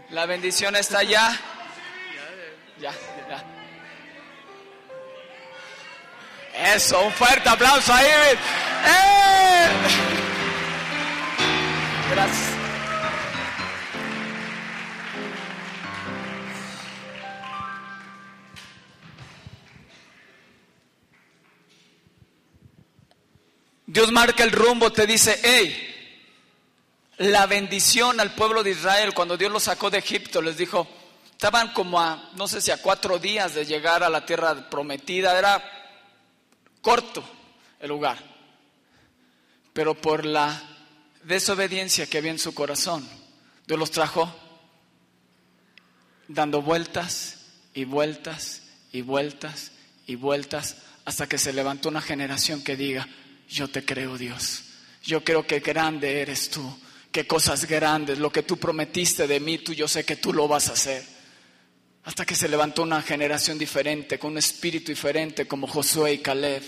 La 0.10 0.26
bendición 0.26 0.76
está 0.76 0.98
allá. 0.98 1.40
Ya, 2.82 2.92
ya. 3.30 3.44
Eso, 6.74 7.00
un 7.06 7.12
fuerte 7.12 7.48
aplauso 7.48 7.94
ahí. 7.94 8.08
¡Eh! 8.08 9.68
Gracias. 12.10 12.53
Dios 23.94 24.12
marca 24.12 24.44
el 24.44 24.52
rumbo, 24.52 24.92
te 24.92 25.06
dice, 25.06 25.40
hey, 25.44 26.26
la 27.18 27.46
bendición 27.46 28.20
al 28.20 28.34
pueblo 28.34 28.64
de 28.64 28.72
Israel 28.72 29.14
cuando 29.14 29.38
Dios 29.38 29.52
los 29.52 29.62
sacó 29.62 29.92
de 29.92 30.00
Egipto. 30.00 30.42
Les 30.42 30.58
dijo, 30.58 30.88
estaban 31.30 31.74
como 31.74 32.02
a, 32.02 32.32
no 32.36 32.48
sé 32.48 32.60
si 32.60 32.72
a 32.72 32.82
cuatro 32.82 33.20
días 33.20 33.54
de 33.54 33.68
llegar 33.68 34.02
a 34.04 34.10
la 34.10 34.26
tierra 34.26 34.68
prometida. 34.68 35.38
Era 35.38 35.64
corto 36.82 37.24
el 37.80 37.90
lugar. 37.90 38.18
Pero 39.74 39.94
por 39.94 40.26
la 40.26 40.60
desobediencia 41.22 42.08
que 42.08 42.18
había 42.18 42.32
en 42.32 42.40
su 42.40 42.56
corazón, 42.56 43.08
Dios 43.68 43.78
los 43.78 43.92
trajo 43.92 44.36
dando 46.28 46.64
vueltas 46.64 47.46
y 47.76 47.84
vueltas 47.84 48.64
y 48.92 49.04
vueltas 49.04 49.72
y 50.08 50.16
vueltas 50.16 50.78
hasta 51.06 51.28
que 51.28 51.38
se 51.38 51.54
levantó 51.54 51.90
una 51.90 52.02
generación 52.02 52.64
que 52.64 52.76
diga, 52.76 53.08
yo 53.50 53.68
te 53.68 53.86
creo 53.86 54.18
Dios, 54.18 54.64
yo 55.04 55.24
creo 55.24 55.46
que 55.46 55.60
grande 55.60 56.22
eres 56.22 56.50
tú, 56.50 56.80
que 57.12 57.28
cosas 57.28 57.66
grandes, 57.66 58.18
lo 58.18 58.32
que 58.32 58.44
tú 58.44 58.58
prometiste 58.58 59.28
de 59.28 59.40
mí, 59.40 59.60
tú 59.60 59.74
yo 59.74 59.88
sé 59.88 60.04
que 60.04 60.16
tú 60.16 60.34
lo 60.34 60.48
vas 60.48 60.70
a 60.70 60.74
hacer. 60.74 61.04
Hasta 62.06 62.26
que 62.26 62.36
se 62.36 62.50
levantó 62.50 62.82
una 62.82 63.02
generación 63.02 63.58
diferente, 63.58 64.20
con 64.20 64.32
un 64.32 64.38
espíritu 64.38 64.92
diferente, 64.92 65.48
como 65.48 65.68
Josué 65.68 66.14
y 66.14 66.18
Caleb 66.18 66.64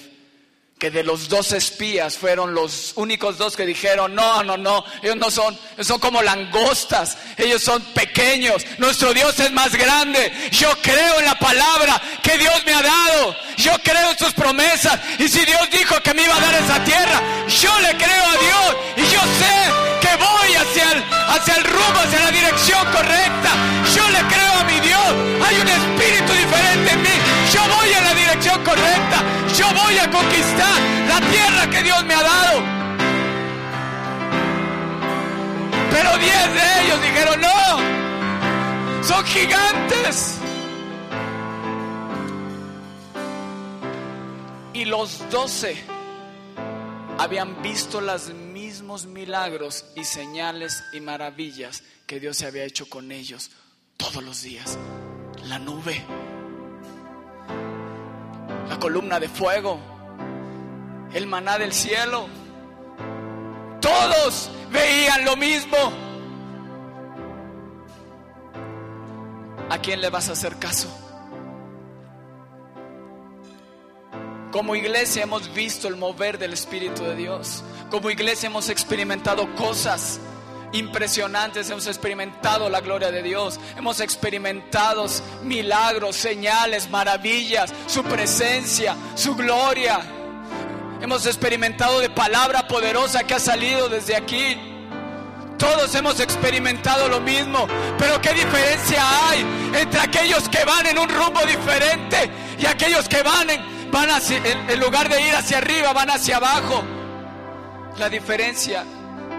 que 0.78 0.92
de 0.92 1.04
los 1.04 1.30
dos 1.30 1.54
espías 1.54 2.18
fueron 2.18 2.54
los 2.54 2.92
únicos 2.96 3.38
dos 3.38 3.56
que 3.56 3.66
dijeron, 3.66 4.14
no, 4.14 4.44
no, 4.44 4.58
no, 4.58 4.84
ellos 5.02 5.16
no 5.16 5.32
son, 5.32 5.58
son 5.80 6.00
como 6.00 6.22
langostas, 6.22 7.18
ellos 7.38 7.64
son 7.64 7.82
pequeños, 7.94 8.62
nuestro 8.78 9.14
Dios 9.14 9.40
es 9.40 9.54
más 9.54 9.74
grande, 9.74 10.34
yo 10.52 10.70
creo 10.82 11.20
en 11.20 11.26
la 11.26 11.40
palabra 11.40 12.02
que 12.22 12.38
Dios 12.38 12.62
me 12.66 12.74
ha 12.74 12.82
dado, 12.82 13.38
yo 13.56 13.72
creo 13.82 14.12
en 14.12 14.18
sus 14.18 14.34
promesas, 14.34 15.00
y 15.18 15.30
si 15.30 15.46
Dios 15.46 15.70
dijo 15.72 15.85
me 16.16 16.24
iba 16.24 16.36
a 16.36 16.40
dar 16.40 16.56
esa 16.56 16.84
tierra, 16.84 17.22
yo 17.48 17.80
le 17.82 17.98
creo 17.98 18.24
a 18.24 18.38
Dios, 18.48 18.76
y 18.96 19.02
yo 19.02 19.20
sé 19.40 19.56
que 20.00 20.16
voy 20.16 20.56
hacia 20.56 20.92
el, 20.94 21.04
hacia 21.28 21.56
el 21.56 21.64
rumbo, 21.66 22.00
hacia 22.00 22.20
la 22.22 22.32
dirección 22.32 22.86
correcta, 22.92 23.52
yo 23.94 24.10
le 24.10 24.22
creo 24.34 24.54
a 24.54 24.64
mi 24.64 24.80
Dios, 24.80 25.08
hay 25.46 25.56
un 25.60 25.68
espíritu 25.68 26.32
diferente 26.34 26.92
en 26.94 27.02
mí, 27.02 27.16
yo 27.54 27.62
voy 27.76 27.90
en 27.92 28.04
la 28.04 28.14
dirección 28.14 28.64
correcta, 28.64 29.18
yo 29.58 29.68
voy 29.84 29.98
a 29.98 30.10
conquistar 30.10 30.76
la 31.10 31.20
tierra 31.30 31.70
que 31.70 31.84
Dios 31.84 32.04
me 32.06 32.14
ha 32.14 32.24
dado. 32.24 32.64
Pero 35.92 36.18
diez 36.18 36.54
de 36.54 36.84
ellos 36.84 37.02
dijeron, 37.02 37.42
no, 37.42 39.04
son 39.04 39.26
gigantes. 39.26 40.40
Y 44.74 44.84
los 44.84 45.24
doce 45.30 45.95
habían 47.18 47.62
visto 47.62 48.02
los 48.02 48.34
mismos 48.34 49.06
milagros 49.06 49.86
y 49.96 50.04
señales 50.04 50.84
y 50.94 51.00
maravillas 51.00 51.84
que 52.06 52.20
Dios 52.20 52.38
se 52.38 52.48
había 52.48 52.64
hecho 52.64 52.88
con 52.90 53.12
ellos 53.12 53.52
todos 53.98 54.24
los 54.24 54.42
días. 54.42 54.78
La 55.46 55.60
nube, 55.60 56.04
la 58.70 58.80
columna 58.80 59.20
de 59.20 59.30
fuego, 59.30 59.80
el 61.14 61.28
maná 61.28 61.58
del 61.58 61.74
cielo. 61.74 62.28
Todos 63.82 64.50
veían 64.72 65.26
lo 65.26 65.36
mismo. 65.38 65.78
¿A 69.70 69.78
quién 69.80 70.02
le 70.02 70.10
vas 70.10 70.30
a 70.30 70.34
hacer 70.34 70.58
caso? 70.58 71.05
Como 74.56 74.74
iglesia 74.74 75.24
hemos 75.24 75.54
visto 75.54 75.90
el 75.90 75.98
mover 75.98 76.38
del 76.38 76.54
Espíritu 76.54 77.04
de 77.04 77.14
Dios. 77.14 77.62
Como 77.92 78.10
iglesia 78.10 78.48
hemos 78.48 78.70
experimentado 78.70 79.54
cosas 79.54 80.22
impresionantes, 80.72 81.70
hemos 81.70 81.88
experimentado 81.88 82.70
la 82.70 82.80
gloria 82.80 83.12
de 83.12 83.22
Dios, 83.22 83.60
hemos 83.76 84.00
experimentado 84.00 85.08
milagros, 85.44 86.16
señales, 86.16 86.90
maravillas, 86.90 87.74
su 87.88 88.02
presencia, 88.06 88.96
su 89.16 89.36
gloria. 89.36 90.00
Hemos 91.02 91.26
experimentado 91.26 92.00
de 92.00 92.10
palabra 92.10 92.66
poderosa 92.66 93.26
que 93.26 93.34
ha 93.34 93.40
salido 93.40 93.90
desde 93.90 94.16
aquí. 94.16 94.58
Todos 95.58 95.94
hemos 95.96 96.22
experimentado 96.22 97.10
lo 97.10 97.20
mismo, 97.20 97.68
pero 98.00 98.22
¿qué 98.22 98.32
diferencia 98.32 99.04
hay 99.28 99.42
entre 99.82 100.00
aquellos 100.00 100.48
que 100.48 100.64
van 100.64 100.86
en 100.86 100.98
un 100.98 101.10
rumbo 101.10 101.42
diferente 101.42 102.32
y 102.58 102.66
aquellos 102.66 103.10
que 103.10 103.22
van 103.22 103.50
en, 103.50 103.75
van 103.96 104.10
hacia, 104.10 104.42
en 104.46 104.80
lugar 104.82 105.08
de 105.08 105.22
ir 105.22 105.34
hacia 105.34 105.60
arriba, 105.60 105.94
van 105.94 106.10
hacia 106.10 106.36
abajo? 106.36 106.84
La 107.98 108.10
diferencia 108.10 108.84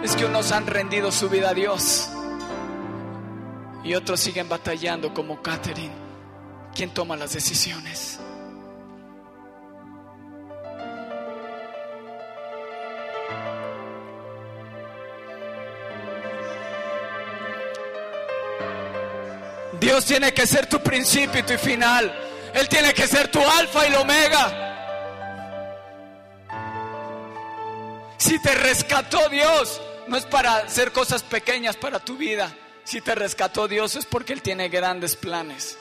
es 0.03 0.17
que 0.17 0.25
unos 0.25 0.51
han 0.51 0.67
rendido 0.67 1.13
su 1.13 1.29
vida 1.29 1.51
a 1.51 1.55
Dios 1.55 2.09
y 3.85 3.95
otros 3.95 4.19
siguen 4.19 4.49
batallando 4.49 5.13
como 5.13 5.43
Catherine. 5.43 5.93
¿Quién 6.75 6.89
toma 6.89 7.17
las 7.17 7.35
decisiones? 7.35 8.19
Dios 19.79 20.07
tiene 20.07 20.33
que 20.33 20.47
ser 20.47 20.67
tu 20.67 20.81
principio 20.81 21.41
y 21.41 21.43
tu 21.43 21.59
final. 21.59 22.26
Él 22.57 22.69
tiene 22.71 22.95
que 22.95 23.07
ser 23.07 23.29
tu 23.29 23.39
alfa 23.39 23.85
y 23.85 23.89
el 23.89 23.97
omega. 23.97 24.73
Si 28.17 28.39
te 28.39 28.55
rescató 28.55 29.29
Dios, 29.29 29.83
no 30.09 30.17
es 30.17 30.25
para 30.25 30.57
hacer 30.57 30.91
cosas 30.91 31.23
pequeñas 31.23 31.77
para 31.77 31.99
tu 31.99 32.17
vida. 32.17 32.51
Si 32.83 33.03
te 33.03 33.15
rescató 33.15 33.69
Dios 33.69 33.95
es 33.97 34.07
porque 34.07 34.33
Él 34.33 34.41
tiene 34.41 34.71
grandes 34.71 35.17
planes. 35.17 35.77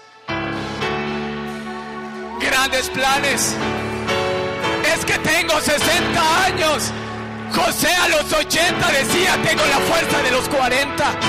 Grandes 2.42 2.90
planes. 2.90 3.56
Es 4.94 5.06
que 5.06 5.18
tengo 5.20 5.58
60 5.58 6.44
años. 6.44 6.92
José 7.54 7.96
a 7.96 8.10
los 8.10 8.34
80 8.34 8.92
decía, 8.92 9.38
tengo 9.48 9.66
la 9.66 9.78
fuerza 9.78 10.22
de 10.24 10.32
los 10.32 10.50
40. 10.50 11.20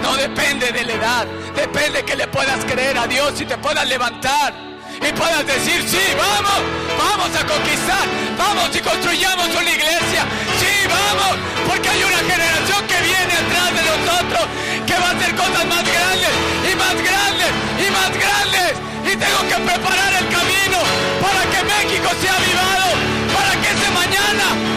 No 0.00 0.16
depende 0.16 0.72
de 0.72 0.84
la 0.84 0.92
edad, 0.92 1.26
depende 1.54 2.04
que 2.04 2.16
le 2.16 2.26
puedas 2.28 2.64
creer 2.64 2.98
a 2.98 3.06
Dios 3.06 3.40
y 3.40 3.44
te 3.44 3.56
puedas 3.58 3.86
levantar 3.88 4.54
y 5.00 5.12
puedas 5.12 5.46
decir, 5.46 5.84
sí, 5.88 6.04
vamos, 6.16 6.60
vamos 6.96 7.30
a 7.36 7.44
conquistar, 7.46 8.06
vamos 8.38 8.74
y 8.74 8.80
construyamos 8.80 9.48
una 9.48 9.70
iglesia, 9.70 10.22
sí, 10.60 10.86
vamos, 10.86 11.38
porque 11.68 11.88
hay 11.88 12.02
una 12.04 12.18
generación 12.18 12.86
que 12.86 12.98
viene 13.02 13.34
atrás 13.34 13.68
de 13.74 13.82
nosotros 13.82 14.42
que 14.86 14.94
va 14.94 15.08
a 15.08 15.12
hacer 15.12 15.34
cosas 15.34 15.66
más 15.66 15.82
grandes 15.82 16.34
y 16.70 16.76
más 16.76 16.94
grandes 16.94 17.50
y 17.80 17.90
más 17.90 18.10
grandes. 18.14 18.70
Y 19.04 19.16
tengo 19.16 19.40
que 19.48 19.58
preparar 19.66 20.12
el 20.14 20.26
camino 20.28 20.78
para 21.20 21.42
que 21.50 21.60
México 21.64 22.08
sea 22.22 22.34
avivado, 22.34 22.88
para 23.34 23.52
que 23.60 23.68
ese 23.68 23.90
mañana 23.90 24.73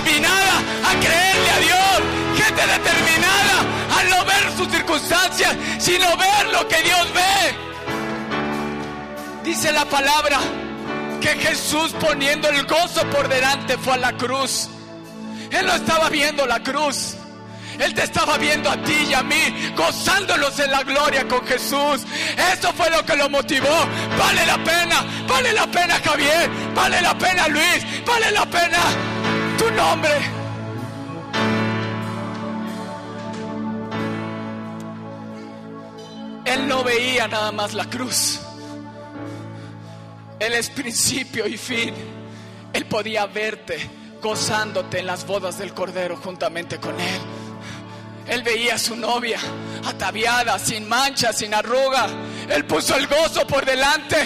determinada 0.00 0.58
a 0.84 0.92
creerle 0.98 1.50
a 1.50 1.58
Dios, 1.58 2.02
gente 2.36 2.66
determinada 2.66 3.60
a 3.98 4.04
no 4.04 4.24
ver 4.24 4.56
sus 4.56 4.68
circunstancias, 4.68 5.56
sino 5.78 6.06
ver 6.16 6.52
lo 6.52 6.66
que 6.68 6.82
Dios 6.82 7.06
ve. 7.14 7.54
Dice 9.44 9.72
la 9.72 9.84
palabra 9.84 10.38
que 11.20 11.28
Jesús 11.28 11.92
poniendo 12.00 12.48
el 12.48 12.66
gozo 12.66 13.02
por 13.10 13.28
delante 13.28 13.76
fue 13.78 13.94
a 13.94 13.98
la 13.98 14.12
cruz. 14.12 14.68
Él 15.50 15.66
no 15.66 15.74
estaba 15.74 16.08
viendo 16.08 16.46
la 16.46 16.62
cruz. 16.62 17.16
Él 17.78 17.94
te 17.94 18.04
estaba 18.04 18.36
viendo 18.36 18.70
a 18.70 18.76
ti 18.82 19.06
y 19.08 19.14
a 19.14 19.22
mí, 19.22 19.72
gozándolos 19.74 20.58
en 20.58 20.70
la 20.70 20.82
gloria 20.82 21.26
con 21.26 21.46
Jesús. 21.46 22.02
Eso 22.52 22.72
fue 22.74 22.90
lo 22.90 23.04
que 23.06 23.16
lo 23.16 23.30
motivó. 23.30 23.86
Vale 24.18 24.44
la 24.44 24.62
pena, 24.62 25.02
vale 25.26 25.52
la 25.54 25.66
pena 25.66 25.98
Javier, 26.04 26.50
vale 26.74 27.00
la 27.00 27.16
pena 27.16 27.48
Luis, 27.48 28.04
vale 28.06 28.30
la 28.32 28.44
pena 28.44 28.78
tu 29.60 29.70
nombre. 29.72 30.10
Él 36.46 36.66
no 36.66 36.82
veía 36.82 37.28
nada 37.28 37.52
más 37.52 37.74
la 37.74 37.84
cruz. 37.84 38.40
Él 40.38 40.54
es 40.54 40.70
principio 40.70 41.46
y 41.46 41.58
fin. 41.58 41.92
Él 42.72 42.86
podía 42.86 43.26
verte 43.26 43.78
gozándote 44.22 45.00
en 45.00 45.06
las 45.06 45.26
bodas 45.26 45.58
del 45.58 45.74
Cordero 45.74 46.16
juntamente 46.16 46.78
con 46.78 46.98
Él. 46.98 47.20
Él 48.28 48.42
veía 48.42 48.76
a 48.76 48.78
su 48.78 48.96
novia 48.96 49.40
ataviada, 49.84 50.58
sin 50.58 50.88
mancha, 50.88 51.34
sin 51.34 51.52
arruga. 51.52 52.06
Él 52.48 52.64
puso 52.64 52.96
el 52.96 53.06
gozo 53.06 53.46
por 53.46 53.66
delante. 53.66 54.16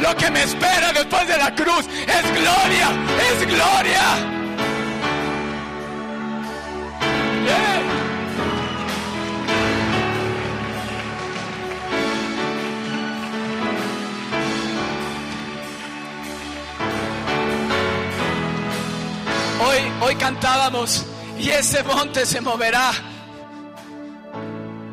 Lo 0.00 0.16
que 0.16 0.28
me 0.30 0.42
espera 0.42 0.92
después 0.92 1.28
de 1.28 1.36
la 1.36 1.54
cruz 1.54 1.86
es 1.86 2.40
gloria, 2.40 2.88
es 3.30 3.46
gloria. 3.46 4.41
Hoy 20.04 20.16
cantábamos 20.16 21.06
y 21.38 21.50
ese 21.50 21.84
monte 21.84 22.26
se 22.26 22.40
moverá. 22.40 22.90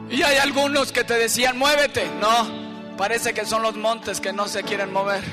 Y 0.07 0.21
hay 0.21 0.38
algunos 0.38 0.91
que 0.91 1.03
te 1.03 1.15
decían, 1.15 1.57
muévete. 1.57 2.07
No, 2.21 2.95
parece 2.95 3.33
que 3.33 3.43
son 3.43 3.63
los 3.63 3.75
montes 3.75 4.21
que 4.21 4.31
no 4.31 4.47
se 4.47 4.63
quieren 4.63 4.93
mover. 4.93 5.23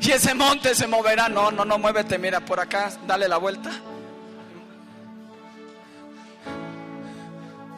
Y 0.00 0.10
ese 0.10 0.34
monte 0.34 0.74
se 0.74 0.86
moverá. 0.86 1.30
No, 1.30 1.50
no, 1.50 1.64
no, 1.64 1.78
muévete. 1.78 2.18
Mira 2.18 2.40
por 2.40 2.60
acá, 2.60 2.92
dale 3.06 3.26
la 3.26 3.38
vuelta. 3.38 3.70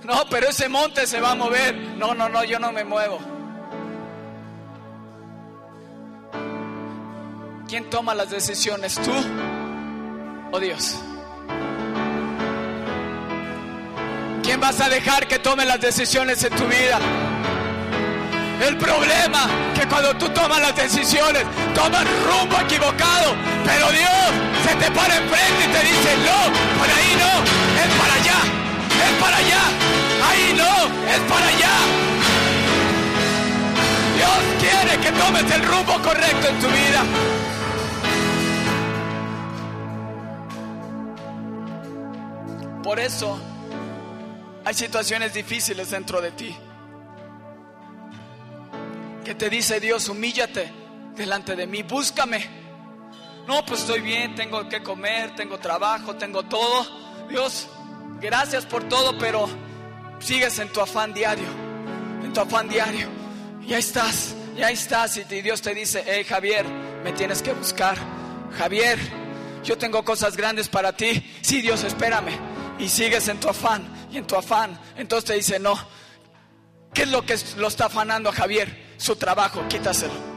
No, 0.05 0.25
pero 0.29 0.49
ese 0.49 0.69
monte 0.69 1.07
se 1.07 1.21
va 1.21 1.33
a 1.33 1.35
mover. 1.35 1.75
No, 1.97 2.15
no, 2.15 2.29
no, 2.29 2.43
yo 2.45 2.59
no 2.59 2.73
me 2.73 2.85
muevo. 2.85 3.19
¿Quién 7.69 7.89
toma 7.89 8.15
las 8.15 8.31
decisiones? 8.31 8.97
¿Tú 8.97 9.13
o 10.51 10.61
Dios? 10.61 10.97
¿Quién 14.43 14.61
vas 14.61 14.81
a 14.81 14.89
dejar 14.89 15.27
que 15.29 15.39
tome 15.39 15.65
las 15.65 15.81
decisiones 15.81 16.43
en 16.45 16.55
tu 16.55 16.67
vida? 16.67 16.99
El 18.67 18.77
problema 18.77 19.49
que 19.75 19.89
cuando 19.89 20.15
tú 20.17 20.29
tomas 20.29 20.61
las 20.61 20.77
decisiones, 20.77 21.45
tomas 21.75 22.05
rumbo 22.27 22.61
equivocado, 22.61 23.35
pero 23.65 23.91
Dios 23.91 24.11
se 24.67 24.77
te 24.77 24.91
para 24.91 25.17
enfrente 25.17 25.65
y 25.65 25.73
te 25.73 25.81
dice, 25.81 26.17
no, 26.27 26.79
por 26.79 26.89
ahí 26.91 27.17
no, 27.19 27.33
es 27.83 27.91
para 27.99 28.15
allá, 28.15 28.52
es 29.03 29.13
para 29.21 29.37
allá, 29.37 29.63
ahí 30.29 30.55
no, 30.57 30.75
es 31.11 31.21
para 31.31 31.47
allá. 31.47 31.77
Dios 34.17 34.41
quiere 34.61 35.01
que 35.01 35.13
tomes 35.13 35.51
el 35.51 35.63
rumbo 35.65 35.93
correcto 36.03 36.49
en 36.49 36.61
tu 36.61 36.69
vida. 36.69 37.05
Por 42.83 42.99
eso 42.99 43.39
hay 44.65 44.75
situaciones 44.75 45.33
difíciles 45.35 45.91
dentro 45.91 46.21
de 46.21 46.33
ti. 46.33 46.57
Que 49.25 49.35
te 49.35 49.49
dice 49.49 49.81
Dios, 49.81 50.09
humíllate 50.09 50.73
delante 51.15 51.55
de 51.55 51.67
mí, 51.67 51.83
búscame. 51.83 52.63
No, 53.47 53.65
pues 53.65 53.81
estoy 53.81 54.01
bien, 54.01 54.35
tengo 54.35 54.69
que 54.69 54.83
comer, 54.83 55.35
tengo 55.35 55.59
trabajo, 55.59 56.17
tengo 56.17 56.45
todo. 56.45 56.87
Dios, 57.29 57.69
gracias 58.23 58.65
por 58.65 58.89
todo, 58.89 59.19
pero 59.19 59.49
sigues 60.21 60.59
en 60.61 60.69
tu 60.69 60.81
afán 60.81 61.13
diario, 61.13 61.49
en 62.25 62.33
tu 62.33 62.41
afán 62.41 62.69
diario. 62.69 63.09
Y 63.67 63.75
ahí 63.75 63.81
estás, 63.81 64.35
y 64.57 64.63
ahí 64.63 64.75
estás. 64.75 65.17
Y 65.17 65.25
Dios 65.25 65.61
te 65.61 65.75
dice, 65.75 66.05
hey 66.07 66.25
Javier, 66.25 66.65
me 67.05 67.13
tienes 67.13 67.43
que 67.43 67.53
buscar. 67.53 67.99
Javier, 68.57 68.99
yo 69.65 69.77
tengo 69.77 70.05
cosas 70.05 70.37
grandes 70.37 70.69
para 70.69 70.97
ti. 70.97 71.31
Sí, 71.43 71.61
Dios, 71.61 71.85
espérame. 71.85 72.33
Y 72.79 72.89
sigues 72.89 73.29
en 73.29 73.39
tu 73.39 73.49
afán 73.49 73.83
y 74.11 74.19
en 74.19 74.27
tu 74.27 74.37
afán. 74.37 74.79
Entonces 74.97 75.25
te 75.25 75.35
dice, 75.35 75.59
no, 75.59 75.79
¿qué 76.95 77.03
es 77.03 77.09
lo 77.09 77.27
que 77.27 77.37
lo 77.57 77.69
está 77.69 77.87
afanando 77.87 78.31
a 78.31 78.33
Javier? 78.33 78.95
Su 78.97 79.17
trabajo, 79.17 79.67
quítaselo. 79.69 80.33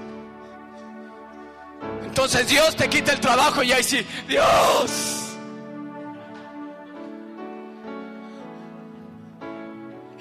Entonces 2.04 2.48
Dios 2.48 2.76
te 2.76 2.90
quita 2.90 3.12
el 3.12 3.20
trabajo 3.20 3.62
y 3.62 3.72
ahí 3.72 3.84
sí, 3.84 4.06
Dios. 4.28 5.25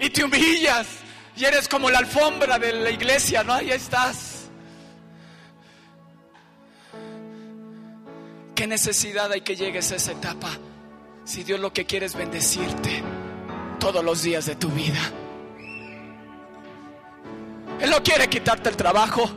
Y 0.01 0.11
te 0.11 0.25
humillas 0.25 0.87
y 1.37 1.45
eres 1.45 1.69
como 1.69 1.91
la 1.91 1.99
alfombra 1.99 2.59
de 2.59 2.73
la 2.73 2.91
iglesia, 2.91 3.43
¿no? 3.43 3.55
Ahí 3.55 3.71
estás. 3.71 4.49
¿Qué 8.55 8.67
necesidad 8.67 9.33
hay 9.33 9.41
que 9.41 9.57
llegues 9.57 9.91
a 9.93 9.97
esa 9.97 10.13
etapa? 10.13 10.51
Si 11.25 11.43
Dios 11.43 11.59
lo 11.59 11.73
que 11.73 11.87
quiere 11.87 12.07
es 12.07 12.15
bendecirte 12.15 13.03
todos 13.81 14.05
los 14.05 14.23
días 14.23 14.47
de 14.47 14.57
tu 14.57 14.69
vida. 14.69 15.01
Él 17.81 17.91
no 17.91 18.03
quiere 18.03 18.29
quitarte 18.29 18.69
el 18.69 18.77
trabajo. 18.77 19.29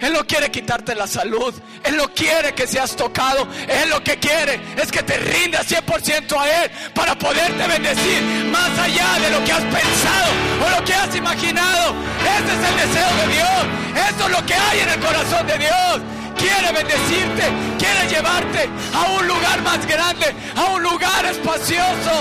Él 0.00 0.12
no 0.12 0.24
quiere 0.26 0.50
quitarte 0.50 0.94
la 0.94 1.06
salud. 1.06 1.54
Él 1.84 1.96
no 1.96 2.08
quiere 2.12 2.54
que 2.54 2.66
seas 2.66 2.94
tocado. 2.96 3.46
Él 3.68 3.90
lo 3.90 4.02
que 4.02 4.18
quiere 4.18 4.60
es 4.76 4.90
que 4.90 5.02
te 5.02 5.16
rindas 5.16 5.70
100% 5.70 6.38
a 6.38 6.64
Él 6.64 6.70
para 6.94 7.18
poderte 7.18 7.66
bendecir 7.66 8.22
más 8.50 8.78
allá 8.78 9.18
de 9.20 9.30
lo 9.30 9.44
que 9.44 9.52
has 9.52 9.64
pensado 9.64 10.32
o 10.64 10.78
lo 10.78 10.84
que 10.84 10.94
has 10.94 11.14
imaginado. 11.14 11.94
Ese 12.20 12.52
es 12.52 12.68
el 12.70 12.88
deseo 12.88 13.16
de 13.16 13.34
Dios. 13.34 14.08
Eso 14.08 14.26
es 14.26 14.40
lo 14.40 14.46
que 14.46 14.54
hay 14.54 14.80
en 14.80 14.88
el 14.88 15.00
corazón 15.00 15.46
de 15.46 15.58
Dios 15.58 16.16
quiere 16.36 16.70
bendecirte, 16.72 17.44
quiere 17.78 18.08
llevarte 18.08 18.68
a 18.94 19.18
un 19.18 19.26
lugar 19.26 19.62
más 19.62 19.86
grande, 19.86 20.34
a 20.54 20.74
un 20.74 20.82
lugar 20.82 21.24
espacioso. 21.24 22.12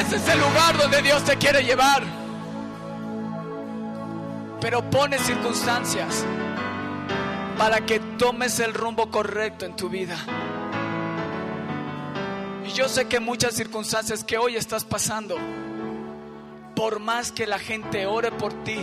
Ese 0.00 0.16
es 0.16 0.28
el 0.28 0.40
lugar 0.40 0.76
donde 0.76 1.02
Dios 1.02 1.22
te 1.24 1.36
quiere 1.36 1.62
llevar. 1.62 2.17
Pero 4.60 4.88
pone 4.90 5.18
circunstancias 5.18 6.24
para 7.56 7.80
que 7.86 8.00
tomes 8.18 8.60
el 8.60 8.74
rumbo 8.74 9.10
correcto 9.10 9.66
en 9.66 9.76
tu 9.76 9.88
vida. 9.88 10.16
Y 12.66 12.70
yo 12.70 12.88
sé 12.88 13.06
que 13.06 13.20
muchas 13.20 13.54
circunstancias 13.54 14.24
que 14.24 14.38
hoy 14.38 14.56
estás 14.56 14.84
pasando, 14.84 15.36
por 16.74 17.00
más 17.00 17.32
que 17.32 17.46
la 17.46 17.58
gente 17.58 18.06
ore 18.06 18.30
por 18.32 18.52
ti, 18.64 18.78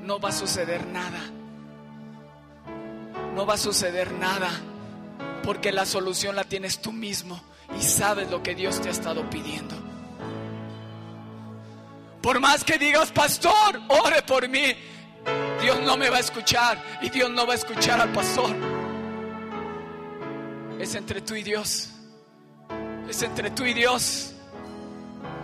no 0.00 0.20
va 0.20 0.30
a 0.30 0.32
suceder 0.32 0.86
nada 0.86 1.20
no 3.34 3.46
va 3.46 3.54
a 3.54 3.58
suceder 3.58 4.12
nada, 4.12 4.50
porque 5.42 5.72
la 5.72 5.86
solución 5.86 6.36
la 6.36 6.44
tienes 6.44 6.80
tú 6.80 6.92
mismo 6.92 7.40
y 7.78 7.82
sabes 7.82 8.30
lo 8.30 8.42
que 8.42 8.54
Dios 8.54 8.80
te 8.80 8.88
ha 8.88 8.92
estado 8.92 9.28
pidiendo. 9.30 9.91
Por 12.22 12.38
más 12.40 12.62
que 12.62 12.78
digas, 12.78 13.10
pastor, 13.10 13.80
ore 13.88 14.22
por 14.22 14.48
mí, 14.48 14.74
Dios 15.60 15.80
no 15.80 15.96
me 15.96 16.08
va 16.08 16.18
a 16.18 16.20
escuchar 16.20 16.82
y 17.02 17.10
Dios 17.10 17.30
no 17.30 17.46
va 17.46 17.54
a 17.54 17.56
escuchar 17.56 18.00
al 18.00 18.12
pastor. 18.12 18.54
Es 20.78 20.94
entre 20.94 21.20
tú 21.20 21.34
y 21.34 21.42
Dios. 21.42 21.90
Es 23.08 23.22
entre 23.22 23.50
tú 23.50 23.64
y 23.64 23.74
Dios. 23.74 24.34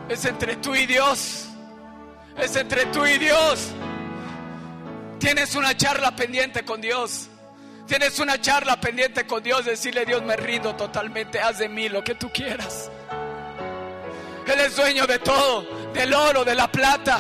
Es 0.09 0.25
entre 0.25 0.57
tú 0.57 0.75
y 0.75 0.87
Dios. 0.87 1.47
Es 2.37 2.57
entre 2.57 2.87
tú 2.87 3.05
y 3.05 3.19
Dios. 3.19 3.69
Tienes 5.19 5.55
una 5.57 5.77
charla 5.77 6.15
pendiente 6.15 6.65
con 6.65 6.81
Dios. 6.81 7.29
Tienes 7.89 8.19
una 8.19 8.39
charla 8.39 8.79
pendiente 8.79 9.27
con 9.27 9.43
Dios, 9.43 9.65
decirle 9.65 10.05
Dios 10.05 10.23
me 10.23 10.37
rindo 10.37 10.77
totalmente, 10.77 11.41
haz 11.41 11.59
de 11.59 11.71
mí 11.71 11.89
lo 11.89 12.05
que 12.05 12.15
tú 12.15 12.31
quieras. 12.31 12.91
Él 14.47 14.61
es 14.61 14.77
dueño 14.77 15.07
de 15.07 15.19
todo, 15.19 15.67
del 15.99 16.15
oro, 16.15 16.45
de 16.45 16.55
la 16.55 16.71
plata. 16.71 17.19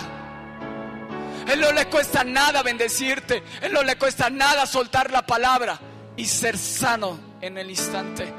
Él 1.49 1.61
no 1.61 1.73
le 1.73 1.87
cuesta 1.87 2.23
nada 2.23 2.63
bendecirte, 2.63 3.43
Él 3.61 3.73
no 3.73 3.83
le 3.83 3.97
cuesta 3.97 4.31
nada 4.31 4.67
soltar 4.67 5.11
la 5.11 5.27
palabra 5.27 5.81
y 6.17 6.25
ser 6.27 6.57
sano 6.57 7.19
en 7.41 7.59
el 7.59 7.71
instante. 7.71 8.33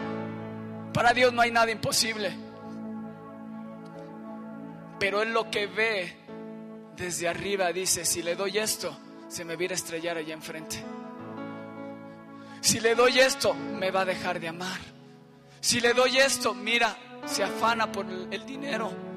Para 0.93 1.13
Dios 1.13 1.33
no 1.33 1.41
hay 1.41 1.51
nada 1.51 1.69
imposible. 1.71 2.33
Pero 4.97 5.21
Él 5.21 5.33
lo 5.33 5.51
que 5.51 5.67
ve 5.67 6.17
desde 6.95 7.27
arriba 7.27 7.73
dice, 7.73 8.05
si 8.05 8.21
le 8.21 8.35
doy 8.35 8.59
esto, 8.59 8.97
se 9.27 9.43
me 9.43 9.57
viera 9.57 9.75
estrellar 9.75 10.17
allá 10.17 10.33
enfrente. 10.33 10.83
Si 12.61 12.79
le 12.79 12.95
doy 12.95 13.19
esto, 13.19 13.53
me 13.53 13.91
va 13.91 14.01
a 14.01 14.05
dejar 14.05 14.39
de 14.39 14.47
amar. 14.47 14.79
Si 15.59 15.81
le 15.81 15.93
doy 15.93 16.17
esto, 16.17 16.53
mira, 16.53 16.95
se 17.25 17.43
afana 17.43 17.91
por 17.91 18.05
el, 18.05 18.45
dinero. 18.45 19.08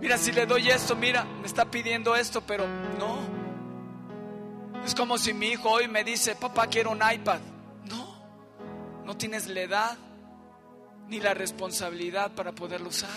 Mira, 0.00 0.16
si 0.16 0.32
le 0.32 0.46
doy 0.46 0.68
esto, 0.70 0.96
mira, 0.96 1.24
me 1.24 1.46
está 1.46 1.64
pidiendo 1.64 2.16
esto, 2.16 2.40
pero 2.40 2.66
no. 2.98 3.18
Es 4.84 4.94
como 4.94 5.18
si 5.18 5.34
mi 5.34 5.48
hijo 5.48 5.68
hoy 5.68 5.88
me 5.88 6.04
dice, 6.04 6.34
papá, 6.36 6.66
quiero 6.66 6.90
un 6.90 6.98
iPad. 6.98 7.40
No, 7.84 9.04
no 9.04 9.16
tienes 9.16 9.46
la 9.48 9.60
edad 9.60 9.98
ni 11.08 11.20
la 11.20 11.34
responsabilidad 11.34 12.30
para 12.32 12.52
poderlo 12.52 12.88
usar. 12.88 13.10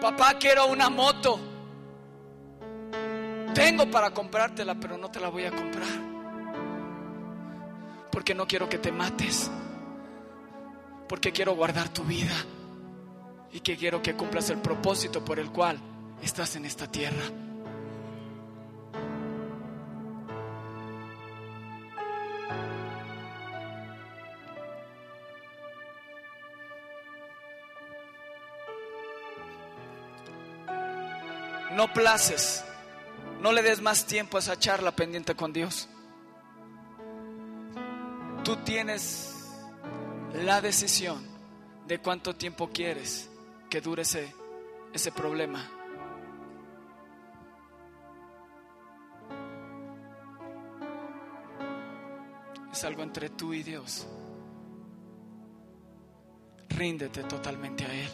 Papá, 0.00 0.34
quiero 0.38 0.66
una 0.66 0.88
moto. 0.88 1.40
Tengo 3.54 3.90
para 3.90 4.10
comprártela, 4.10 4.74
pero 4.74 4.96
no 4.96 5.10
te 5.10 5.20
la 5.20 5.28
voy 5.28 5.44
a 5.44 5.50
comprar 5.50 6.14
porque 8.14 8.32
no 8.32 8.46
quiero 8.46 8.68
que 8.68 8.78
te 8.78 8.92
mates, 8.92 9.50
porque 11.08 11.32
quiero 11.32 11.56
guardar 11.56 11.88
tu 11.88 12.04
vida 12.04 12.32
y 13.54 13.60
que 13.60 13.76
quiero 13.76 14.02
que 14.02 14.14
cumplas 14.14 14.50
el 14.50 14.58
propósito 14.58 15.24
por 15.24 15.38
el 15.38 15.50
cual 15.50 15.78
estás 16.20 16.56
en 16.56 16.64
esta 16.64 16.90
tierra. 16.90 17.22
No 31.76 31.92
places, 31.92 32.64
no 33.40 33.52
le 33.52 33.62
des 33.62 33.80
más 33.80 34.04
tiempo 34.04 34.36
a 34.36 34.40
esa 34.40 34.58
charla 34.58 34.90
pendiente 34.90 35.36
con 35.36 35.52
Dios. 35.52 35.88
Tú 38.42 38.56
tienes 38.64 39.32
la 40.42 40.60
decisión 40.60 41.24
de 41.86 42.00
cuánto 42.00 42.34
tiempo 42.34 42.70
quieres 42.72 43.30
que 43.74 43.80
dure 43.80 44.02
ese, 44.02 44.32
ese 44.92 45.10
problema. 45.10 45.68
Es 52.70 52.84
algo 52.84 53.02
entre 53.02 53.30
tú 53.30 53.52
y 53.52 53.64
Dios. 53.64 54.06
Ríndete 56.68 57.24
totalmente 57.24 57.84
a 57.84 57.92
Él. 57.92 58.10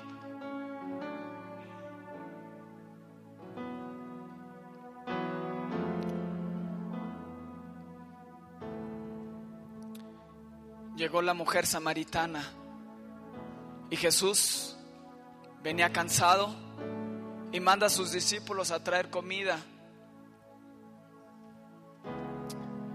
Llegó 10.96 11.20
la 11.20 11.34
mujer 11.34 11.66
samaritana 11.66 12.50
y 13.90 13.96
Jesús 13.96 14.79
venía 15.62 15.92
cansado 15.92 16.54
y 17.52 17.60
manda 17.60 17.86
a 17.86 17.90
sus 17.90 18.12
discípulos 18.12 18.70
a 18.70 18.82
traer 18.82 19.10
comida. 19.10 19.58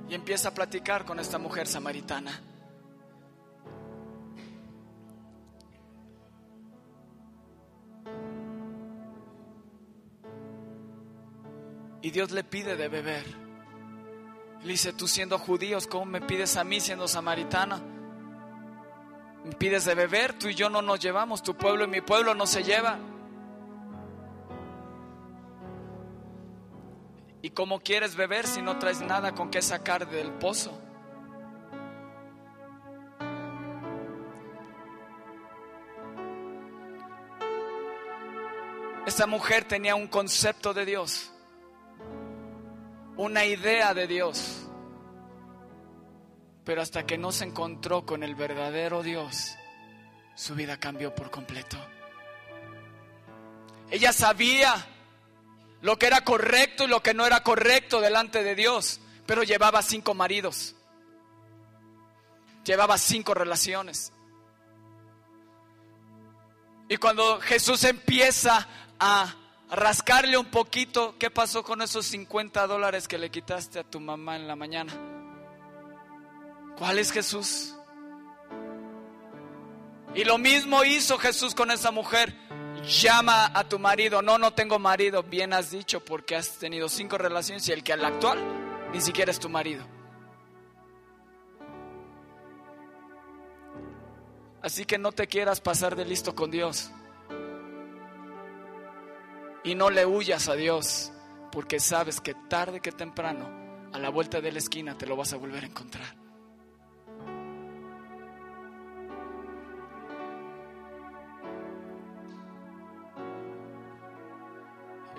Y 0.07 0.13
empieza 0.13 0.49
a 0.49 0.53
platicar 0.53 1.05
con 1.05 1.19
esta 1.19 1.37
mujer 1.37 1.67
samaritana. 1.67 2.41
Y 12.01 12.11
Dios 12.11 12.29
le 12.31 12.43
pide 12.43 12.75
de 12.75 12.87
beber. 12.87 13.25
Le 14.63 14.71
dice, 14.71 14.93
tú 14.93 15.07
siendo 15.07 15.39
judíos, 15.39 15.87
¿cómo 15.87 16.05
me 16.05 16.21
pides 16.21 16.55
a 16.55 16.63
mí 16.63 16.79
siendo 16.79 17.07
samaritana? 17.07 17.94
Pides 19.57 19.85
de 19.85 19.95
beber, 19.95 20.37
tú 20.37 20.47
y 20.47 20.55
yo 20.55 20.69
no 20.69 20.81
nos 20.81 20.99
llevamos, 20.99 21.43
tu 21.43 21.55
pueblo 21.55 21.85
y 21.85 21.87
mi 21.87 22.01
pueblo 22.01 22.33
no 22.33 22.47
se 22.47 22.63
lleva. 22.63 22.97
¿Y 27.41 27.51
cómo 27.51 27.79
quieres 27.79 28.15
beber 28.15 28.47
si 28.47 28.61
no 28.61 28.79
traes 28.79 29.01
nada 29.01 29.33
con 29.33 29.51
qué 29.51 29.61
sacar 29.61 30.09
del 30.09 30.31
pozo? 30.33 30.81
Esta 39.05 39.27
mujer 39.27 39.65
tenía 39.65 39.95
un 39.95 40.07
concepto 40.07 40.73
de 40.73 40.85
Dios 40.85 41.31
una 43.17 43.45
idea 43.45 43.93
de 43.93 44.07
Dios. 44.07 44.64
Pero 46.65 46.81
hasta 46.81 47.05
que 47.05 47.17
no 47.17 47.31
se 47.31 47.45
encontró 47.45 48.05
con 48.05 48.23
el 48.23 48.35
verdadero 48.35 49.03
Dios, 49.03 49.55
su 50.35 50.55
vida 50.55 50.77
cambió 50.77 51.13
por 51.13 51.31
completo. 51.31 51.77
Ella 53.91 54.11
sabía 54.11 54.73
lo 55.81 55.97
que 55.97 56.07
era 56.07 56.21
correcto 56.21 56.85
y 56.85 56.87
lo 56.87 57.03
que 57.03 57.13
no 57.13 57.25
era 57.25 57.43
correcto 57.43 58.01
delante 58.01 58.43
de 58.43 58.55
Dios, 58.55 58.99
pero 59.27 59.43
llevaba 59.43 59.81
cinco 59.83 60.15
maridos, 60.15 60.75
llevaba 62.63 62.97
cinco 62.97 63.35
relaciones. 63.35 64.11
Y 66.89 66.97
cuando 66.97 67.39
Jesús 67.39 67.83
empieza 67.83 68.67
a 68.99 69.35
rascarle 69.69 70.37
un 70.37 70.47
poquito, 70.47 71.15
¿qué 71.19 71.31
pasó 71.31 71.63
con 71.63 71.81
esos 71.81 72.05
50 72.07 72.67
dólares 72.67 73.07
que 73.07 73.17
le 73.17 73.29
quitaste 73.29 73.79
a 73.79 73.83
tu 73.83 73.99
mamá 73.99 74.35
en 74.35 74.47
la 74.47 74.55
mañana? 74.55 75.14
¿Cuál 76.77 76.99
es 76.99 77.11
Jesús? 77.11 77.75
Y 80.13 80.23
lo 80.23 80.37
mismo 80.37 80.83
hizo 80.83 81.17
Jesús 81.17 81.55
con 81.55 81.71
esa 81.71 81.91
mujer. 81.91 82.33
Llama 82.83 83.51
a 83.53 83.67
tu 83.67 83.79
marido. 83.79 84.21
No, 84.21 84.37
no 84.37 84.53
tengo 84.53 84.79
marido. 84.79 85.23
Bien 85.23 85.53
has 85.53 85.71
dicho 85.71 86.03
porque 86.03 86.35
has 86.35 86.57
tenido 86.57 86.87
cinco 86.89 87.17
relaciones 87.17 87.67
y 87.67 87.71
el 87.71 87.83
que 87.83 87.93
al 87.93 88.05
actual 88.05 88.39
ni 88.93 89.01
siquiera 89.01 89.31
es 89.31 89.39
tu 89.39 89.49
marido. 89.49 89.85
Así 94.61 94.85
que 94.85 94.97
no 94.97 95.11
te 95.11 95.27
quieras 95.27 95.61
pasar 95.61 95.95
de 95.95 96.05
listo 96.05 96.33
con 96.33 96.49
Dios. 96.49 96.91
Y 99.63 99.75
no 99.75 99.89
le 99.89 100.05
huyas 100.05 100.47
a 100.47 100.55
Dios, 100.55 101.11
porque 101.51 101.79
sabes 101.79 102.21
que 102.21 102.33
tarde 102.33 102.79
que 102.79 102.91
temprano, 102.91 103.47
a 103.93 103.99
la 103.99 104.09
vuelta 104.09 104.41
de 104.41 104.51
la 104.51 104.59
esquina, 104.59 104.97
te 104.97 105.05
lo 105.05 105.15
vas 105.15 105.33
a 105.33 105.37
volver 105.37 105.63
a 105.63 105.67
encontrar. 105.67 106.24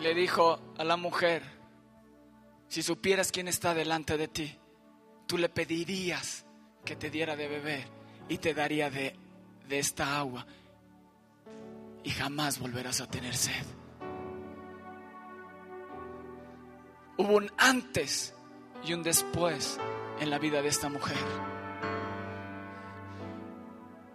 Le 0.00 0.14
dijo 0.14 0.60
a 0.78 0.84
la 0.84 0.96
mujer, 0.96 1.42
si 2.68 2.82
supieras 2.82 3.32
quién 3.32 3.48
está 3.48 3.74
delante 3.74 4.16
de 4.16 4.28
ti, 4.28 4.58
tú 5.26 5.38
le 5.38 5.48
pedirías 5.48 6.44
que 6.84 6.96
te 6.96 7.10
diera 7.10 7.36
de 7.36 7.48
beber 7.48 7.88
y 8.28 8.38
te 8.38 8.54
daría 8.54 8.90
de, 8.90 9.16
de 9.68 9.78
esta 9.78 10.18
agua 10.18 10.46
y 12.04 12.10
jamás 12.10 12.58
volverás 12.58 13.00
a 13.00 13.08
tener 13.08 13.36
sed. 13.36 13.64
Hubo 17.18 17.36
un 17.36 17.50
antes 17.56 18.34
y 18.84 18.92
un 18.92 19.02
después 19.02 19.78
en 20.20 20.30
la 20.30 20.38
vida 20.38 20.62
de 20.62 20.68
esta 20.68 20.88
mujer. 20.88 21.16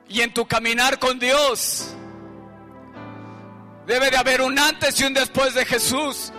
Y 0.07 0.21
en 0.21 0.33
tu 0.33 0.45
caminar 0.45 0.99
con 0.99 1.19
Dios 1.19 1.95
debe 3.85 4.09
de 4.09 4.17
haber 4.17 4.41
un 4.41 4.57
antes 4.57 4.99
y 4.99 5.03
un 5.03 5.13
después 5.13 5.53
de 5.53 5.65
Jesús. 5.65 6.31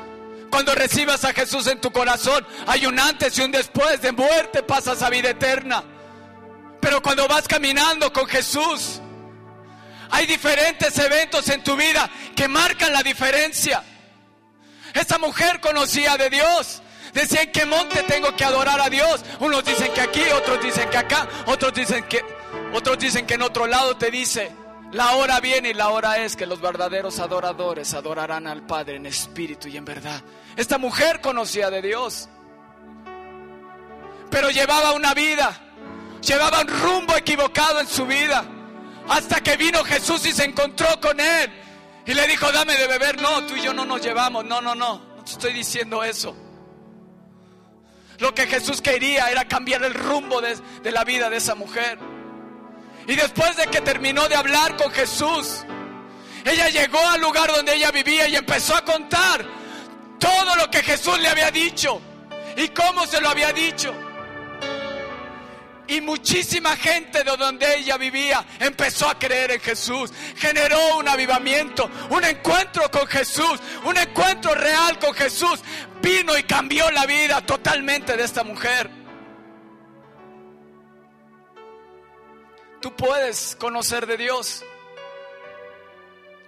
Cuando 0.50 0.74
recibas 0.74 1.24
a 1.24 1.32
Jesús 1.32 1.66
en 1.66 1.80
tu 1.80 1.90
corazón, 1.90 2.46
hay 2.66 2.84
un 2.86 2.98
antes 2.98 3.36
y 3.38 3.42
un 3.42 3.50
después. 3.50 4.02
De 4.02 4.12
muerte 4.12 4.62
pasas 4.62 5.02
a 5.02 5.10
vida 5.10 5.30
eterna. 5.30 5.82
Pero 6.80 7.00
cuando 7.00 7.26
vas 7.26 7.48
caminando 7.48 8.12
con 8.12 8.26
Jesús, 8.26 9.00
hay 10.10 10.26
diferentes 10.26 10.98
eventos 10.98 11.48
en 11.48 11.62
tu 11.62 11.76
vida 11.76 12.10
que 12.36 12.48
marcan 12.48 12.92
la 12.92 13.02
diferencia. 13.02 13.82
Esa 14.92 15.18
mujer 15.18 15.60
conocía 15.60 16.16
de 16.16 16.28
Dios. 16.28 16.82
Decía 17.14 17.42
en 17.42 17.52
qué 17.52 17.64
monte 17.66 18.02
tengo 18.02 18.34
que 18.36 18.44
adorar 18.44 18.80
a 18.80 18.90
Dios. 18.90 19.22
Unos 19.40 19.64
dicen 19.64 19.92
que 19.92 20.00
aquí, 20.00 20.22
otros 20.34 20.62
dicen 20.62 20.88
que 20.90 20.98
acá, 20.98 21.28
otros 21.46 21.72
dicen 21.72 22.04
que 22.04 22.22
otros 22.72 22.98
dicen 22.98 23.26
que 23.26 23.34
en 23.34 23.42
otro 23.42 23.66
lado 23.66 23.96
te 23.96 24.10
dice, 24.10 24.50
la 24.92 25.12
hora 25.12 25.40
viene 25.40 25.70
y 25.70 25.74
la 25.74 25.88
hora 25.88 26.18
es 26.18 26.36
que 26.36 26.44
los 26.44 26.60
verdaderos 26.60 27.18
adoradores 27.18 27.94
adorarán 27.94 28.46
al 28.46 28.66
Padre 28.66 28.96
en 28.96 29.06
espíritu 29.06 29.68
y 29.68 29.78
en 29.78 29.86
verdad. 29.86 30.22
Esta 30.54 30.76
mujer 30.76 31.22
conocía 31.22 31.70
de 31.70 31.80
Dios. 31.80 32.28
Pero 34.30 34.50
llevaba 34.50 34.92
una 34.92 35.14
vida, 35.14 35.58
llevaba 36.20 36.60
un 36.60 36.68
rumbo 36.68 37.16
equivocado 37.16 37.80
en 37.80 37.86
su 37.86 38.04
vida. 38.06 38.44
Hasta 39.08 39.40
que 39.40 39.56
vino 39.56 39.82
Jesús 39.82 40.26
y 40.26 40.32
se 40.32 40.44
encontró 40.44 41.00
con 41.00 41.18
él. 41.18 41.50
Y 42.04 42.12
le 42.12 42.26
dijo, 42.26 42.52
dame 42.52 42.76
de 42.76 42.86
beber. 42.86 43.20
No, 43.20 43.46
tú 43.46 43.56
y 43.56 43.62
yo 43.62 43.72
no 43.72 43.86
nos 43.86 44.02
llevamos. 44.02 44.44
No, 44.44 44.60
no, 44.60 44.74
no. 44.74 45.12
No 45.16 45.24
te 45.24 45.32
estoy 45.32 45.52
diciendo 45.54 46.04
eso. 46.04 46.36
Lo 48.18 48.34
que 48.34 48.46
Jesús 48.46 48.82
quería 48.82 49.30
era 49.30 49.46
cambiar 49.46 49.82
el 49.84 49.94
rumbo 49.94 50.40
de, 50.40 50.56
de, 50.82 50.92
la 50.92 51.04
vida 51.04 51.30
de 51.30 51.38
esa 51.38 51.54
mujer. 51.54 51.98
Y 53.06 53.16
después 53.16 53.56
de 53.56 53.66
que 53.66 53.80
terminó 53.80 54.28
de 54.28 54.36
hablar 54.36 54.76
con 54.76 54.90
Jesús, 54.92 55.64
ella 56.44 56.68
llegó 56.68 57.00
al 57.08 57.20
lugar 57.20 57.50
donde 57.52 57.74
ella 57.74 57.90
vivía 57.90 58.28
y 58.28 58.36
empezó 58.36 58.76
a 58.76 58.84
contar 58.84 59.44
todo 60.18 60.56
lo 60.56 60.70
que 60.70 60.82
Jesús 60.82 61.18
le 61.20 61.28
había 61.28 61.50
dicho 61.50 62.00
y 62.56 62.68
cómo 62.68 63.06
se 63.06 63.20
lo 63.20 63.28
había 63.28 63.52
dicho. 63.52 63.92
Y 65.88 66.00
muchísima 66.00 66.76
gente 66.76 67.22
de 67.24 67.36
donde 67.36 67.76
ella 67.76 67.98
vivía 67.98 68.44
empezó 68.60 69.10
a 69.10 69.18
creer 69.18 69.50
en 69.50 69.60
Jesús. 69.60 70.10
Generó 70.36 70.96
un 70.96 71.08
avivamiento, 71.08 71.90
un 72.08 72.24
encuentro 72.24 72.90
con 72.90 73.06
Jesús, 73.08 73.60
un 73.84 73.96
encuentro 73.98 74.54
real 74.54 74.98
con 74.98 75.12
Jesús. 75.12 75.60
Vino 76.00 76.38
y 76.38 76.44
cambió 76.44 76.90
la 76.92 77.04
vida 77.04 77.44
totalmente 77.44 78.16
de 78.16 78.24
esta 78.24 78.44
mujer. 78.44 79.01
Tú 82.82 82.92
puedes 82.96 83.54
conocer 83.54 84.06
de 84.08 84.16
Dios. 84.16 84.64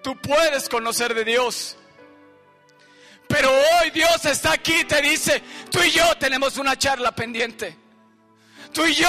Tú 0.02 0.20
puedes 0.20 0.68
conocer 0.68 1.14
de 1.14 1.24
Dios. 1.24 1.76
Pero 3.28 3.50
hoy 3.50 3.90
Dios 3.90 4.24
está 4.24 4.52
aquí 4.52 4.80
y 4.80 4.84
te 4.84 5.00
dice, 5.00 5.42
tú 5.70 5.80
y 5.80 5.92
yo 5.92 6.04
tenemos 6.18 6.58
una 6.58 6.76
charla 6.76 7.12
pendiente. 7.12 7.76
Tú 8.72 8.84
y 8.84 8.94
yo 8.94 9.08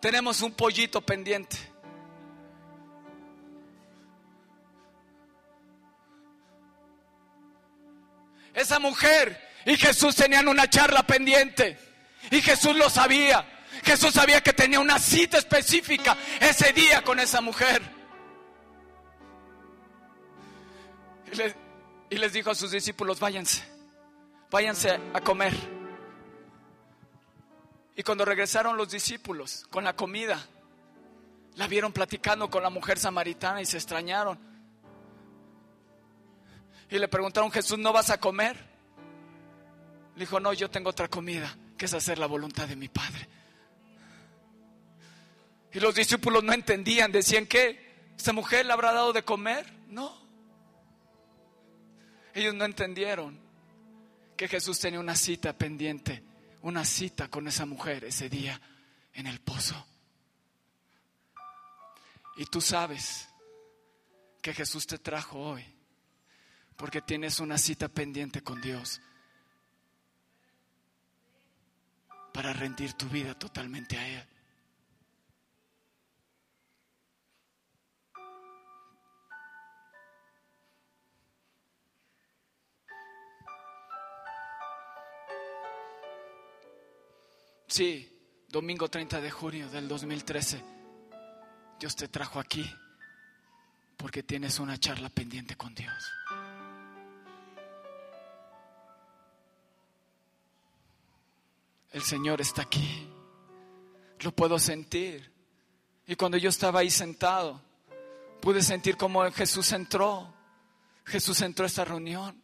tenemos 0.00 0.40
un 0.40 0.52
pollito 0.52 1.02
pendiente. 1.02 1.58
Esa 8.54 8.78
mujer 8.78 9.46
y 9.66 9.76
Jesús 9.76 10.16
tenían 10.16 10.48
una 10.48 10.70
charla 10.70 11.02
pendiente. 11.02 11.78
Y 12.30 12.40
Jesús 12.40 12.74
lo 12.76 12.88
sabía. 12.88 13.46
Jesús 13.82 14.12
sabía 14.12 14.40
que 14.40 14.52
tenía 14.52 14.80
una 14.80 14.98
cita 14.98 15.38
específica 15.38 16.16
ese 16.40 16.72
día 16.72 17.02
con 17.02 17.18
esa 17.18 17.40
mujer. 17.40 17.82
Y, 22.10 22.16
les 22.16 22.32
dijo 22.32 22.50
a 22.50 22.54
sus 22.54 22.72
discípulos, 22.72 23.20
váyanse, 23.20 23.62
váyanse 24.50 25.00
a 25.14 25.20
comer. 25.20 25.54
Y 27.96 28.02
cuando 28.02 28.24
regresaron 28.24 28.76
los 28.76 28.90
discípulos 28.90 29.66
con 29.70 29.84
la 29.84 29.94
comida, 29.94 30.44
la 31.54 31.68
vieron 31.68 31.92
platicando 31.92 32.50
con 32.50 32.62
la 32.62 32.70
mujer 32.70 32.98
samaritana 32.98 33.62
y 33.62 33.66
se 33.66 33.76
extrañaron. 33.76 34.38
Y 36.88 36.98
le 36.98 37.06
preguntaron, 37.06 37.52
Jesús, 37.52 37.78
¿no 37.78 37.92
vas 37.92 38.10
a 38.10 38.18
comer? 38.18 38.56
Le 40.14 40.20
dijo, 40.20 40.40
no, 40.40 40.52
yo 40.52 40.68
tengo 40.68 40.90
otra 40.90 41.08
comida, 41.08 41.56
que 41.78 41.84
es 41.84 41.94
hacer 41.94 42.18
la 42.18 42.26
voluntad 42.26 42.66
de 42.66 42.74
mi 42.74 42.88
Padre. 42.88 43.28
Y 45.72 45.80
los 45.80 45.94
discípulos 45.94 46.42
no 46.42 46.52
entendían, 46.52 47.12
decían 47.12 47.46
que 47.46 48.10
esta 48.16 48.32
mujer 48.32 48.66
le 48.66 48.72
habrá 48.72 48.92
dado 48.92 49.12
de 49.12 49.22
comer. 49.22 49.72
No. 49.88 50.14
Ellos 52.34 52.54
no 52.54 52.64
entendieron 52.64 53.38
que 54.36 54.48
Jesús 54.48 54.78
tenía 54.78 55.00
una 55.00 55.14
cita 55.14 55.52
pendiente, 55.52 56.22
una 56.62 56.84
cita 56.84 57.28
con 57.28 57.46
esa 57.46 57.66
mujer 57.66 58.04
ese 58.04 58.28
día 58.28 58.60
en 59.14 59.26
el 59.26 59.40
pozo. 59.40 59.86
Y 62.36 62.46
tú 62.46 62.60
sabes 62.60 63.28
que 64.40 64.54
Jesús 64.54 64.86
te 64.86 64.98
trajo 64.98 65.38
hoy 65.38 65.64
porque 66.76 67.02
tienes 67.02 67.40
una 67.40 67.58
cita 67.58 67.88
pendiente 67.88 68.42
con 68.42 68.60
Dios 68.60 69.02
para 72.32 72.54
rendir 72.54 72.94
tu 72.94 73.06
vida 73.08 73.38
totalmente 73.38 73.98
a 73.98 74.08
Él. 74.08 74.29
Sí, 87.70 88.04
domingo 88.48 88.88
30 88.88 89.20
de 89.20 89.30
junio 89.30 89.70
del 89.70 89.86
2013, 89.86 90.60
Dios 91.78 91.94
te 91.94 92.08
trajo 92.08 92.40
aquí 92.40 92.68
porque 93.96 94.24
tienes 94.24 94.58
una 94.58 94.76
charla 94.76 95.08
pendiente 95.08 95.54
con 95.54 95.72
Dios. 95.72 96.12
El 101.92 102.02
Señor 102.02 102.40
está 102.40 102.62
aquí, 102.62 103.08
lo 104.18 104.32
puedo 104.32 104.58
sentir. 104.58 105.32
Y 106.08 106.16
cuando 106.16 106.38
yo 106.38 106.50
estaba 106.50 106.80
ahí 106.80 106.90
sentado, 106.90 107.62
pude 108.40 108.62
sentir 108.62 108.96
cómo 108.96 109.30
Jesús 109.30 109.70
entró. 109.70 110.34
Jesús 111.04 111.40
entró 111.42 111.62
a 111.62 111.68
esta 111.68 111.84
reunión. 111.84 112.42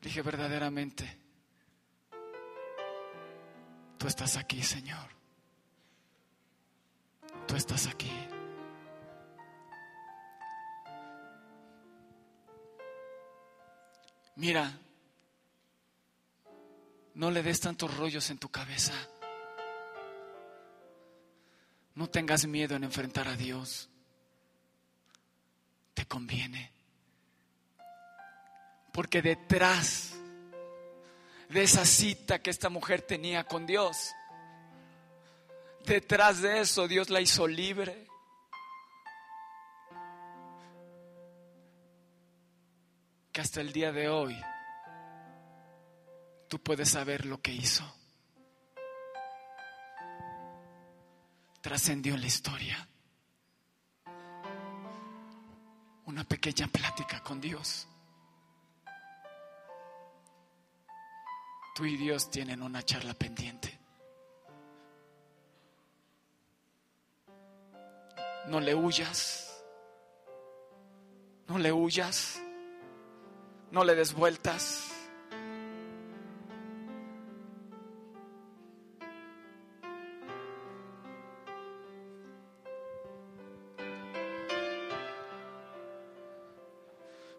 Dije 0.00 0.22
verdaderamente, 0.22 1.27
Estás 4.08 4.38
aquí, 4.38 4.62
Señor. 4.62 5.06
Tú 7.46 7.56
estás 7.56 7.86
aquí. 7.86 8.10
Mira, 14.36 14.72
no 17.16 17.30
le 17.30 17.42
des 17.42 17.60
tantos 17.60 17.94
rollos 17.98 18.30
en 18.30 18.38
tu 18.38 18.48
cabeza. 18.48 18.94
No 21.94 22.08
tengas 22.08 22.46
miedo 22.46 22.76
en 22.76 22.84
enfrentar 22.84 23.28
a 23.28 23.36
Dios. 23.36 23.90
Te 25.92 26.06
conviene. 26.06 26.72
Porque 28.90 29.20
detrás 29.20 30.17
de 31.48 31.62
esa 31.62 31.84
cita 31.84 32.40
que 32.40 32.50
esta 32.50 32.68
mujer 32.68 33.02
tenía 33.02 33.44
con 33.44 33.66
Dios. 33.66 34.14
Detrás 35.86 36.42
de 36.42 36.60
eso 36.60 36.86
Dios 36.86 37.08
la 37.08 37.20
hizo 37.20 37.46
libre. 37.46 38.06
Que 43.32 43.40
hasta 43.40 43.60
el 43.60 43.72
día 43.72 43.92
de 43.92 44.08
hoy 44.08 44.36
tú 46.48 46.58
puedes 46.58 46.90
saber 46.90 47.24
lo 47.24 47.40
que 47.40 47.52
hizo. 47.52 47.84
Trascendió 51.60 52.16
la 52.16 52.26
historia. 52.26 52.88
Una 56.06 56.24
pequeña 56.24 56.66
plática 56.68 57.22
con 57.22 57.40
Dios. 57.40 57.86
Tú 61.78 61.84
y 61.84 61.96
Dios 61.96 62.28
tienen 62.28 62.60
una 62.60 62.82
charla 62.82 63.14
pendiente. 63.14 63.78
No 68.48 68.58
le 68.58 68.74
huyas. 68.74 69.62
No 71.46 71.56
le 71.56 71.70
huyas. 71.72 72.42
No 73.70 73.84
le 73.84 73.94
des 73.94 74.12
vueltas. 74.12 74.92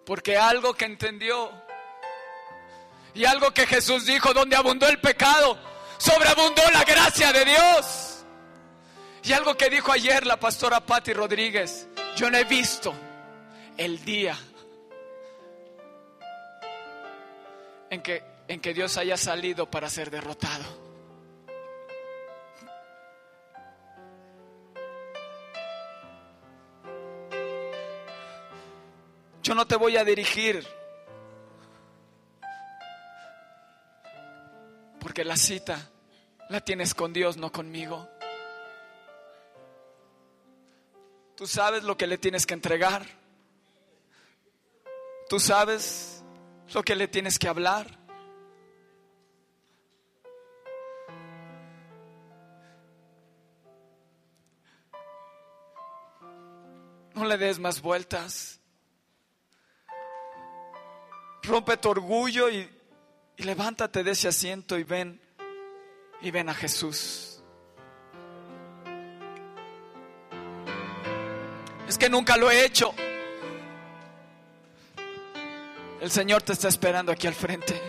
Porque 0.06 0.38
algo 0.38 0.74
que 0.76 0.86
entendió 0.86 1.52
y 3.14 3.26
algo 3.26 3.52
que 3.52 3.66
Jesús 3.66 4.06
dijo, 4.06 4.34
donde 4.34 4.56
abundó 4.56 4.88
el 4.88 5.00
pecado, 5.00 5.58
sobreabundó 5.98 6.62
la 6.72 6.84
gracia 6.84 7.34
de 7.34 7.46
Dios. 7.46 8.26
Y 9.24 9.34
algo 9.34 9.56
que 9.56 9.70
dijo 9.70 9.92
ayer 9.92 10.26
la 10.26 10.40
pastora 10.40 10.86
Patti 10.86 11.14
Rodríguez, 11.14 11.88
yo 12.16 12.30
no 12.30 12.38
he 12.38 12.44
visto 12.46 12.94
el 13.78 14.04
día 14.04 14.38
en 17.90 18.02
que, 18.02 18.24
en 18.48 18.60
que 18.60 18.74
Dios 18.74 18.98
haya 18.98 19.18
salido 19.18 19.70
para 19.70 19.90
ser 19.90 20.10
derrotado. 20.10 20.90
Yo 29.44 29.56
no 29.56 29.66
te 29.66 29.76
voy 29.76 29.98
a 29.98 30.04
dirigir 30.04 30.68
Porque 35.10 35.26
la 35.26 35.38
cita 35.38 35.90
la 36.50 36.62
tienes 36.62 36.94
con 36.94 37.12
Dios, 37.12 37.36
no 37.36 37.52
conmigo. 37.52 38.08
Tú 41.36 41.48
sabes 41.48 41.82
lo 41.84 41.98
que 41.98 42.06
le 42.06 42.20
tienes 42.20 42.46
que 42.46 42.54
entregar. 42.54 43.08
Tú 45.28 45.40
sabes 45.40 46.24
lo 46.76 46.84
que 46.84 46.96
le 46.96 47.08
tienes 47.08 47.40
que 47.40 47.48
hablar. 47.48 47.88
No 57.16 57.26
le 57.26 57.36
des 57.40 57.58
más 57.58 57.82
vueltas. 57.82 58.60
Rompe 61.42 61.78
tu 61.78 61.90
orgullo 61.90 62.48
y 62.52 62.79
y 63.40 63.44
levántate 63.44 64.04
de 64.04 64.12
ese 64.12 64.28
asiento 64.28 64.78
y 64.78 64.84
ven, 64.84 65.20
y 66.22 66.30
ven 66.30 66.50
a 66.50 66.54
Jesús. 66.54 67.42
Es 71.88 71.98
que 71.98 72.10
nunca 72.10 72.36
lo 72.36 72.52
he 72.52 72.66
hecho. 72.66 72.94
El 76.02 76.12
Señor 76.12 76.42
te 76.42 76.52
está 76.52 76.68
esperando 76.68 77.14
aquí 77.14 77.28
al 77.28 77.34
frente. 77.34 77.82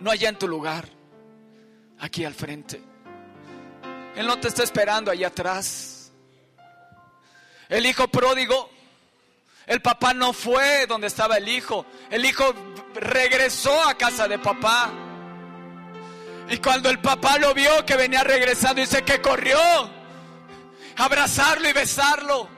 No 0.00 0.10
allá 0.10 0.30
en 0.30 0.38
tu 0.38 0.48
lugar, 0.48 0.88
aquí 1.98 2.24
al 2.24 2.34
frente. 2.34 2.80
Él 4.16 4.26
no 4.26 4.40
te 4.40 4.48
está 4.48 4.62
esperando 4.62 5.10
allá 5.10 5.26
atrás. 5.28 6.10
El 7.68 7.84
hijo 7.84 8.08
pródigo, 8.08 8.70
el 9.66 9.80
papá 9.80 10.12
no 10.12 10.32
fue 10.32 10.86
donde 10.86 11.06
estaba 11.06 11.36
el 11.38 11.48
hijo. 11.48 11.86
El 12.10 12.24
hijo 12.24 12.54
regresó 12.94 13.82
a 13.88 13.94
casa 13.94 14.28
de 14.28 14.38
papá. 14.38 14.90
Y 16.50 16.58
cuando 16.58 16.90
el 16.90 16.98
papá 16.98 17.38
lo 17.38 17.54
vio 17.54 17.84
que 17.86 17.96
venía 17.96 18.22
regresando, 18.22 18.82
dice 18.82 19.02
que 19.02 19.22
corrió 19.22 19.58
abrazarlo 20.96 21.68
y 21.68 21.72
besarlo. 21.72 22.53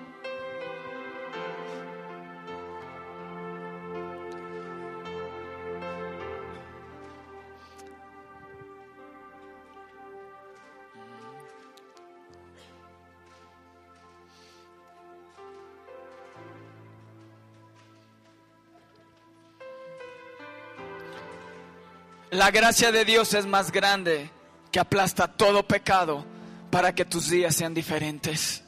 La 22.37 22.51
gracia 22.51 22.93
de 22.93 23.07
Dios 23.07 23.33
es 23.33 23.47
más 23.47 23.73
grande 23.73 24.31
que 24.71 24.79
aplasta 24.79 25.27
todo 25.27 25.67
pecado 25.67 26.27
para 26.71 26.95
que 26.95 27.07
tus 27.07 27.31
días 27.31 27.57
sean 27.57 27.73
diferentes. 27.73 28.63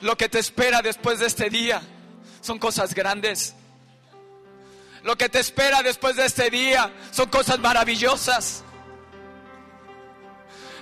Lo 0.00 0.16
que 0.16 0.30
te 0.30 0.38
espera 0.38 0.80
después 0.80 1.18
de 1.18 1.26
este 1.26 1.50
día 1.50 1.82
son 2.40 2.58
cosas 2.58 2.94
grandes. 2.94 3.54
Lo 5.02 5.16
que 5.16 5.28
te 5.28 5.40
espera 5.40 5.82
después 5.82 6.16
de 6.16 6.24
este 6.24 6.48
día 6.48 6.90
son 7.10 7.28
cosas 7.28 7.58
maravillosas. 7.58 8.64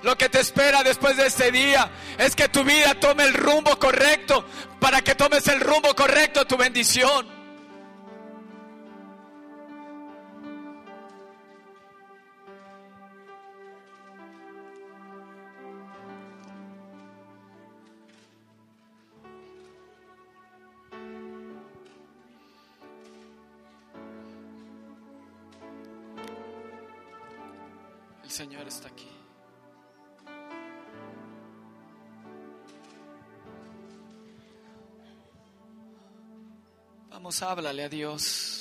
Lo 0.04 0.16
que 0.16 0.28
te 0.28 0.38
espera 0.38 0.84
después 0.84 1.16
de 1.16 1.26
este 1.26 1.50
día 1.50 1.90
es 2.16 2.36
que 2.36 2.48
tu 2.48 2.62
vida 2.62 2.94
tome 3.00 3.24
el 3.24 3.34
rumbo 3.34 3.76
correcto 3.76 4.44
para 4.78 5.02
que 5.02 5.16
tomes 5.16 5.48
el 5.48 5.58
rumbo 5.58 5.96
correcto 5.96 6.46
tu 6.46 6.56
bendición. 6.56 7.39
Háblale 37.43 37.84
a 37.84 37.88
Dios. 37.88 38.59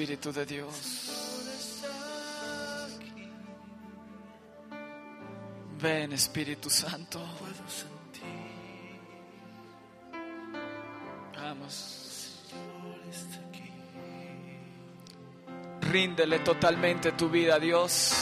Espíritu 0.00 0.32
de 0.32 0.46
Dios. 0.46 1.12
Ven, 5.78 6.12
Espíritu 6.12 6.70
Santo. 6.70 7.20
Vamos. 11.36 12.46
Ríndele 15.82 16.38
totalmente 16.38 17.12
tu 17.12 17.28
vida 17.28 17.56
a 17.56 17.58
Dios. 17.58 18.14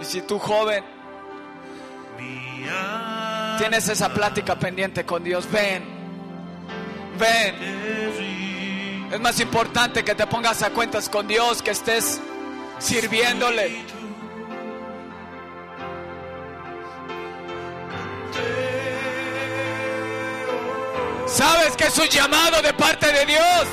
Y 0.00 0.04
si 0.04 0.22
tú 0.22 0.40
joven 0.40 0.97
tienes 3.58 3.88
esa 3.88 4.08
plática 4.08 4.56
pendiente 4.56 5.04
con 5.04 5.22
Dios, 5.24 5.50
ven. 5.50 5.84
Ven. 7.18 9.08
Es 9.12 9.20
más 9.20 9.40
importante 9.40 10.04
que 10.04 10.14
te 10.14 10.26
pongas 10.26 10.62
a 10.62 10.70
cuentas 10.70 11.08
con 11.08 11.26
Dios, 11.26 11.60
que 11.60 11.72
estés 11.72 12.20
sirviéndole. 12.78 13.84
Sabes 21.26 21.76
que 21.76 21.84
es 21.84 21.98
un 21.98 22.08
llamado 22.08 22.62
de 22.62 22.72
parte 22.72 23.12
de 23.12 23.26
Dios. 23.26 23.66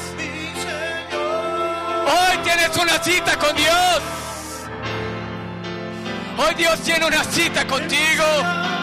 Hoy 2.08 2.38
tienes 2.44 2.76
una 2.78 3.04
cita 3.04 3.38
con 3.38 3.56
Dios. 3.56 4.02
Hoy 6.38 6.56
Dios 6.56 6.80
tiene 6.82 7.06
una 7.06 7.24
cita 7.24 7.66
contigo. 7.66 8.75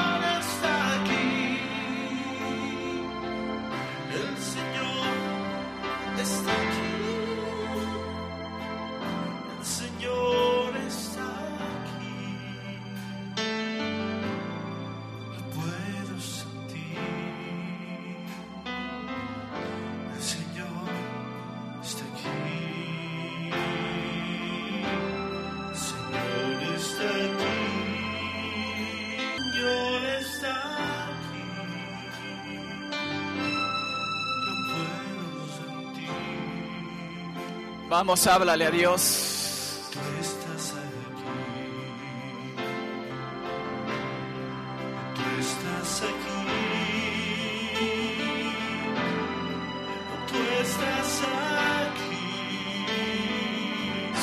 Vamos, 38.05 38.26
háblale 38.26 38.66
a 38.66 38.70
Dios. 38.72 39.80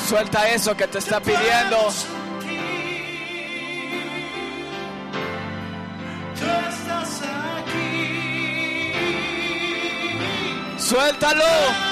Suelta 0.06 0.48
eso 0.50 0.76
que 0.76 0.86
te 0.86 0.98
está 0.98 1.18
pidiendo. 1.20 1.90
Suéltalo. 10.76 11.89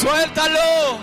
Suéltalo. 0.00 0.98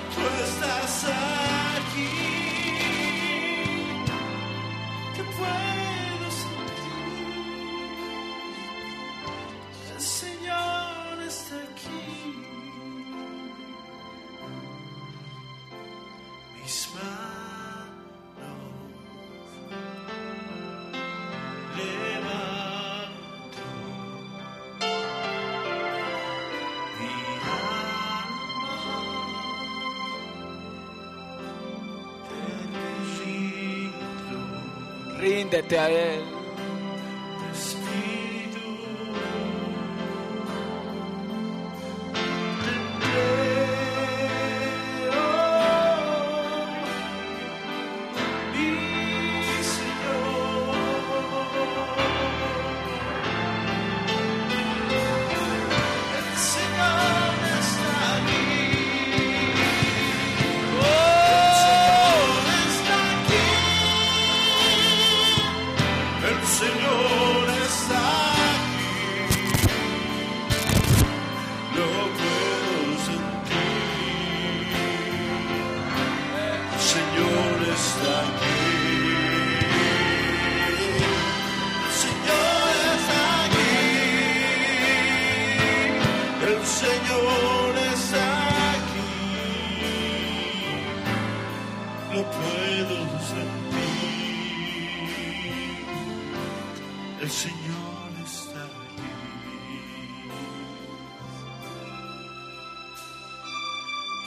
Rindo, 35.68 35.76
Ríndete 35.76 35.78
a 35.80 35.90
Él. 35.90 36.37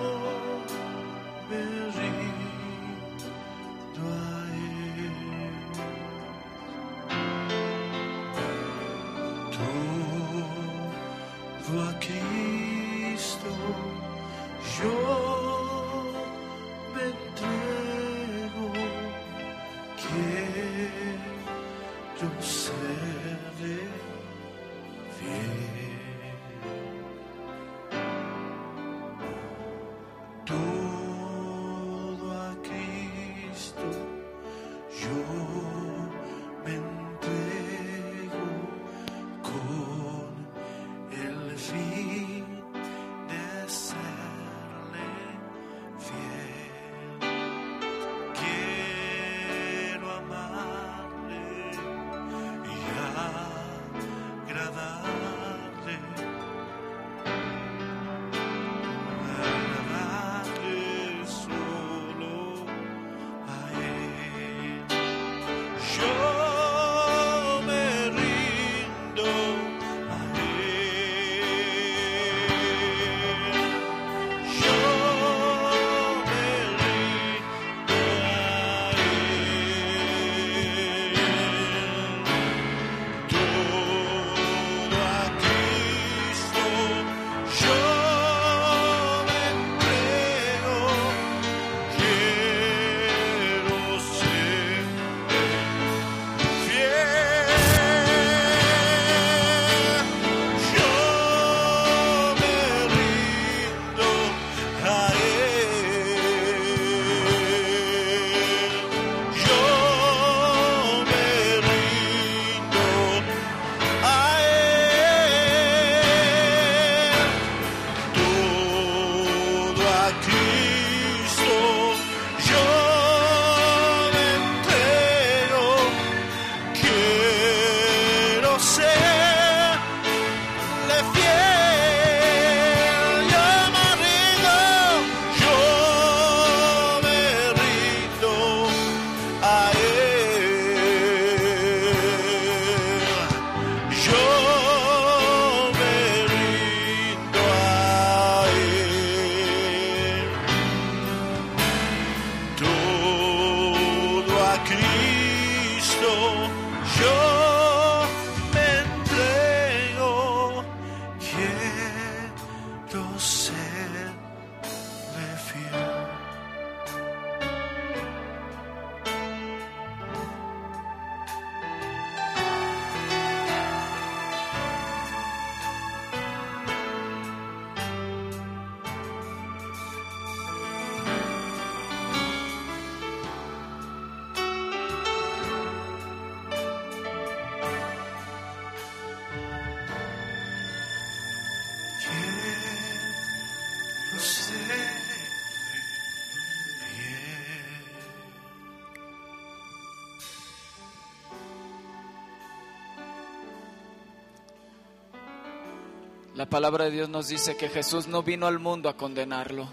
La 206.35 206.45
palabra 206.45 206.83
de 206.83 206.91
Dios 206.91 207.07
nos 207.07 207.29
dice 207.29 207.55
que 207.55 207.69
Jesús 207.69 208.07
no 208.07 208.21
vino 208.21 208.45
al 208.45 208.59
mundo 208.59 208.89
a 208.89 208.97
condenarlo. 208.97 209.69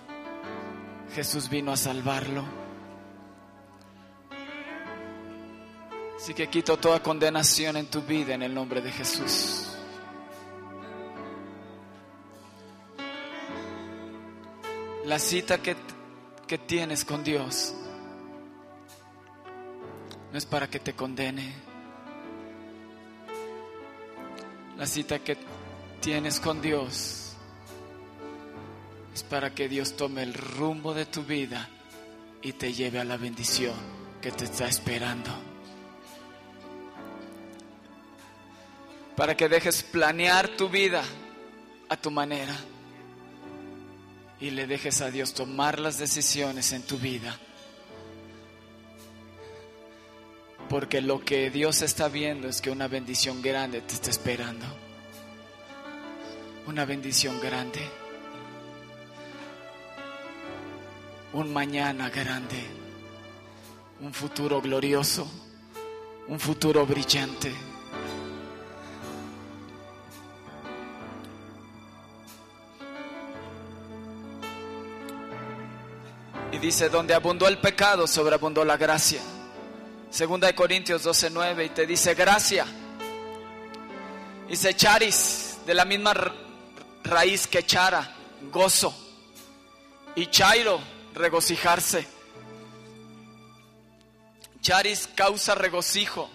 Jesús 1.12 1.48
vino 1.48 1.72
a 1.72 1.76
salvarlo. 1.76 2.44
Así 6.16 6.34
que 6.34 6.46
quito 6.46 6.76
toda 6.76 7.02
condenación 7.02 7.76
en 7.76 7.86
tu 7.86 8.02
vida 8.02 8.34
en 8.34 8.44
el 8.44 8.54
nombre 8.54 8.80
de 8.80 8.92
Jesús. 8.92 9.76
La 15.04 15.18
cita 15.18 15.58
que, 15.60 15.74
que 16.46 16.58
tienes 16.58 17.04
con 17.04 17.24
Dios 17.24 17.74
no 20.30 20.38
es 20.38 20.46
para 20.46 20.70
que 20.70 20.78
te 20.78 20.92
condene. 20.92 21.52
La 24.78 24.86
cita 24.86 25.18
que 25.18 25.36
tienes 26.02 26.40
con 26.40 26.60
Dios 26.60 27.32
es 29.14 29.22
para 29.22 29.54
que 29.54 29.68
Dios 29.68 29.96
tome 29.96 30.24
el 30.24 30.34
rumbo 30.34 30.94
de 30.94 31.06
tu 31.06 31.22
vida 31.22 31.68
y 32.42 32.54
te 32.54 32.72
lleve 32.72 32.98
a 32.98 33.04
la 33.04 33.16
bendición 33.16 33.74
que 34.20 34.32
te 34.32 34.44
está 34.44 34.66
esperando. 34.66 35.30
Para 39.16 39.36
que 39.36 39.48
dejes 39.48 39.84
planear 39.84 40.48
tu 40.48 40.68
vida 40.68 41.04
a 41.88 41.96
tu 41.96 42.10
manera 42.10 42.56
y 44.40 44.50
le 44.50 44.66
dejes 44.66 45.02
a 45.02 45.10
Dios 45.10 45.34
tomar 45.34 45.78
las 45.78 45.98
decisiones 45.98 46.72
en 46.72 46.82
tu 46.82 46.98
vida. 46.98 47.38
Porque 50.68 51.00
lo 51.00 51.24
que 51.24 51.48
Dios 51.50 51.82
está 51.82 52.08
viendo 52.08 52.48
es 52.48 52.60
que 52.60 52.70
una 52.70 52.88
bendición 52.88 53.40
grande 53.40 53.82
te 53.82 53.94
está 53.94 54.10
esperando. 54.10 54.66
Una 56.66 56.84
bendición 56.84 57.40
grande. 57.40 58.02
un 61.34 61.52
mañana 61.52 62.10
grande, 62.10 62.62
un 64.00 64.12
futuro 64.12 64.60
glorioso, 64.60 65.26
un 66.28 66.38
futuro 66.38 66.84
brillante. 66.84 67.52
Y 76.52 76.58
dice, 76.58 76.90
donde 76.90 77.14
abundó 77.14 77.48
el 77.48 77.58
pecado, 77.58 78.06
sobreabundó 78.06 78.62
la 78.62 78.76
gracia. 78.76 79.22
Segunda 80.10 80.48
de 80.48 80.54
Corintios 80.54 81.06
12:9 81.06 81.64
y 81.64 81.68
te 81.70 81.86
dice 81.86 82.14
gracia. 82.14 82.66
Dice 84.48 84.74
charis, 84.74 85.60
de 85.64 85.72
la 85.72 85.86
misma 85.86 86.12
raíz 87.04 87.46
que 87.46 87.64
chara, 87.64 88.14
gozo. 88.50 88.94
Y 90.14 90.26
chairo, 90.26 90.80
regocijarse. 91.14 92.06
Charis 94.60 95.08
causa 95.14 95.54
regocijo. 95.54 96.30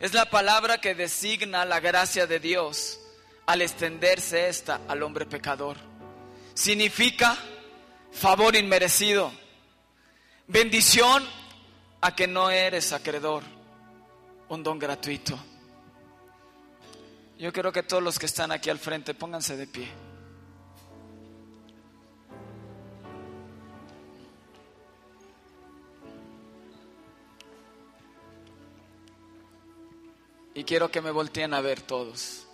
Es 0.00 0.14
la 0.14 0.30
palabra 0.30 0.78
que 0.78 0.94
designa 0.94 1.64
la 1.64 1.80
gracia 1.80 2.26
de 2.26 2.38
Dios 2.38 3.00
al 3.46 3.62
extenderse 3.62 4.48
esta 4.48 4.80
al 4.88 5.02
hombre 5.02 5.26
pecador. 5.26 5.76
Significa 6.54 7.36
favor 8.12 8.56
inmerecido, 8.56 9.32
bendición 10.46 11.24
a 12.00 12.14
que 12.14 12.26
no 12.26 12.50
eres 12.50 12.92
acreedor, 12.92 13.42
un 14.48 14.62
don 14.62 14.78
gratuito. 14.78 15.38
Yo 17.38 17.52
quiero 17.52 17.70
que 17.70 17.84
todos 17.84 18.02
los 18.02 18.18
que 18.18 18.26
están 18.26 18.50
aquí 18.50 18.68
al 18.68 18.80
frente 18.80 19.14
pónganse 19.14 19.56
de 19.56 19.68
pie. 19.68 19.88
Y 30.54 30.64
quiero 30.64 30.90
que 30.90 31.00
me 31.00 31.12
volteen 31.12 31.54
a 31.54 31.60
ver 31.60 31.80
todos. 31.80 32.44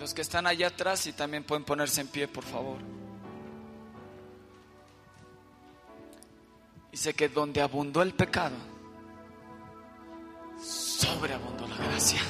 Los 0.00 0.12
que 0.12 0.22
están 0.22 0.48
allá 0.48 0.66
atrás 0.66 1.06
y 1.06 1.12
también 1.12 1.44
pueden 1.44 1.64
ponerse 1.64 2.00
en 2.00 2.08
pie, 2.08 2.26
por 2.26 2.42
favor. 2.42 2.78
Dice 6.90 7.14
que 7.14 7.28
donde 7.28 7.62
abundó 7.62 8.02
el 8.02 8.14
pecado, 8.14 8.56
sobreabundó 10.62 11.66
la 11.66 11.76
gracia. 11.76 12.20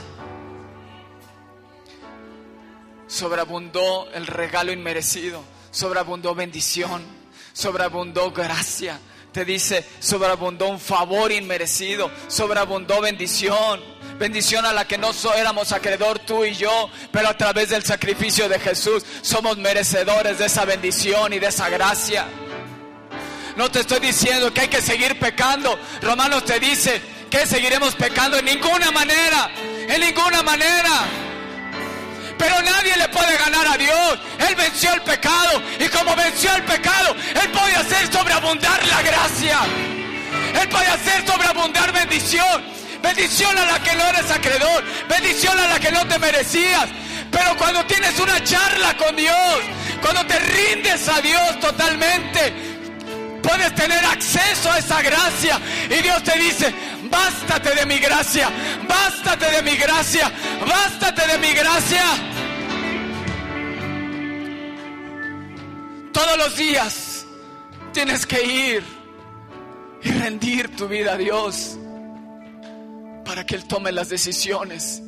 Sobreabundó 3.07 4.09
el 4.13 4.27
regalo 4.27 4.73
inmerecido, 4.73 5.43
sobreabundó 5.71 6.35
bendición, 6.35 7.05
sobreabundó 7.53 8.33
gracia. 8.33 8.99
Te 9.33 9.45
dice, 9.45 9.85
sobreabundó 10.01 10.69
un 10.69 10.81
favor 10.81 11.31
inmerecido, 11.31 12.11
sobreabundó 12.27 13.01
bendición, 13.03 13.83
bendición 14.19 14.65
a 14.65 14.73
la 14.73 14.89
que 14.89 14.97
no 14.97 15.11
éramos 15.37 15.73
acreedor 15.73 16.19
tú 16.21 16.45
y 16.45 16.55
yo, 16.55 16.89
pero 17.13 17.29
a 17.29 17.37
través 17.37 17.69
del 17.69 17.85
sacrificio 17.85 18.49
de 18.49 18.59
Jesús 18.59 19.05
somos 19.21 19.59
merecedores 19.59 20.39
de 20.39 20.47
esa 20.47 20.65
bendición 20.65 21.35
y 21.35 21.39
de 21.39 21.49
esa 21.49 21.69
gracia. 21.69 22.27
No 23.57 23.71
te 23.71 23.81
estoy 23.81 24.01
diciendo 24.01 24.53
que 24.53 24.63
hay 24.63 24.69
que 24.69 24.83
seguir 24.83 25.19
pecando. 25.19 25.79
Romanos 26.03 26.45
te 26.45 26.61
dice 26.61 27.01
seguiremos 27.45 27.95
pecando 27.97 28.39
en 28.39 28.45
ninguna 28.45 28.91
manera, 28.93 29.51
en 29.89 30.01
ninguna 30.01 30.43
manera. 30.43 31.05
Pero 32.39 32.63
nadie 32.63 32.97
le 32.97 33.09
puede 33.09 33.37
ganar 33.37 33.67
a 33.67 33.77
Dios. 33.77 34.19
Él 34.49 34.55
venció 34.55 34.93
el 34.95 35.03
pecado. 35.03 35.63
Y 35.79 35.89
como 35.89 36.15
venció 36.15 36.55
el 36.55 36.63
pecado, 36.65 37.17
Él 37.43 37.51
puede 37.51 37.75
hacer 37.75 38.13
sobreabundar 38.13 38.87
la 38.87 39.03
gracia. 39.03 39.59
Él 40.61 40.69
puede 40.69 40.87
hacer 40.87 41.27
sobreabundar 41.27 41.93
bendición. 41.93 42.65
Bendición 43.03 43.57
a 43.59 43.67
la 43.67 43.83
que 43.83 43.95
no 43.95 44.05
eres 44.05 44.31
acreedor. 44.31 44.85
Bendición 45.09 45.59
a 45.59 45.69
la 45.69 45.81
que 45.81 45.93
no 45.93 46.07
te 46.07 46.19
merecías. 46.19 46.89
Pero 47.31 47.57
cuando 47.57 47.85
tienes 47.87 48.19
una 48.19 48.43
charla 48.45 48.97
con 48.97 49.17
Dios, 49.17 49.59
cuando 50.01 50.25
te 50.27 50.39
rindes 50.39 51.09
a 51.09 51.21
Dios 51.21 51.61
totalmente, 51.61 52.76
puedes 53.47 53.75
tener 53.75 54.05
acceso 54.05 54.71
a 54.71 54.79
esa 54.79 55.01
gracia. 55.03 55.61
Y 55.87 56.03
Dios 56.03 56.23
te 56.23 56.39
dice, 56.39 56.75
bástate 57.11 57.75
de 57.75 57.87
mi 57.87 57.99
gracia, 57.99 58.49
bástate 58.89 59.51
de 59.51 59.63
mi 59.63 59.77
gracia, 59.77 60.33
bástate 60.67 61.27
de 61.27 61.39
mi 61.39 61.53
gracia. 61.53 62.05
Todos 66.13 66.39
los 66.39 66.57
días 66.57 67.27
tienes 67.93 68.27
que 68.27 68.43
ir 68.43 68.85
y 70.03 70.11
rendir 70.11 70.75
tu 70.75 70.89
vida 70.89 71.13
a 71.13 71.17
Dios 71.17 71.79
para 73.25 73.45
que 73.45 73.55
Él 73.55 73.65
tome 73.67 73.93
las 73.93 74.09
decisiones 74.09 75.03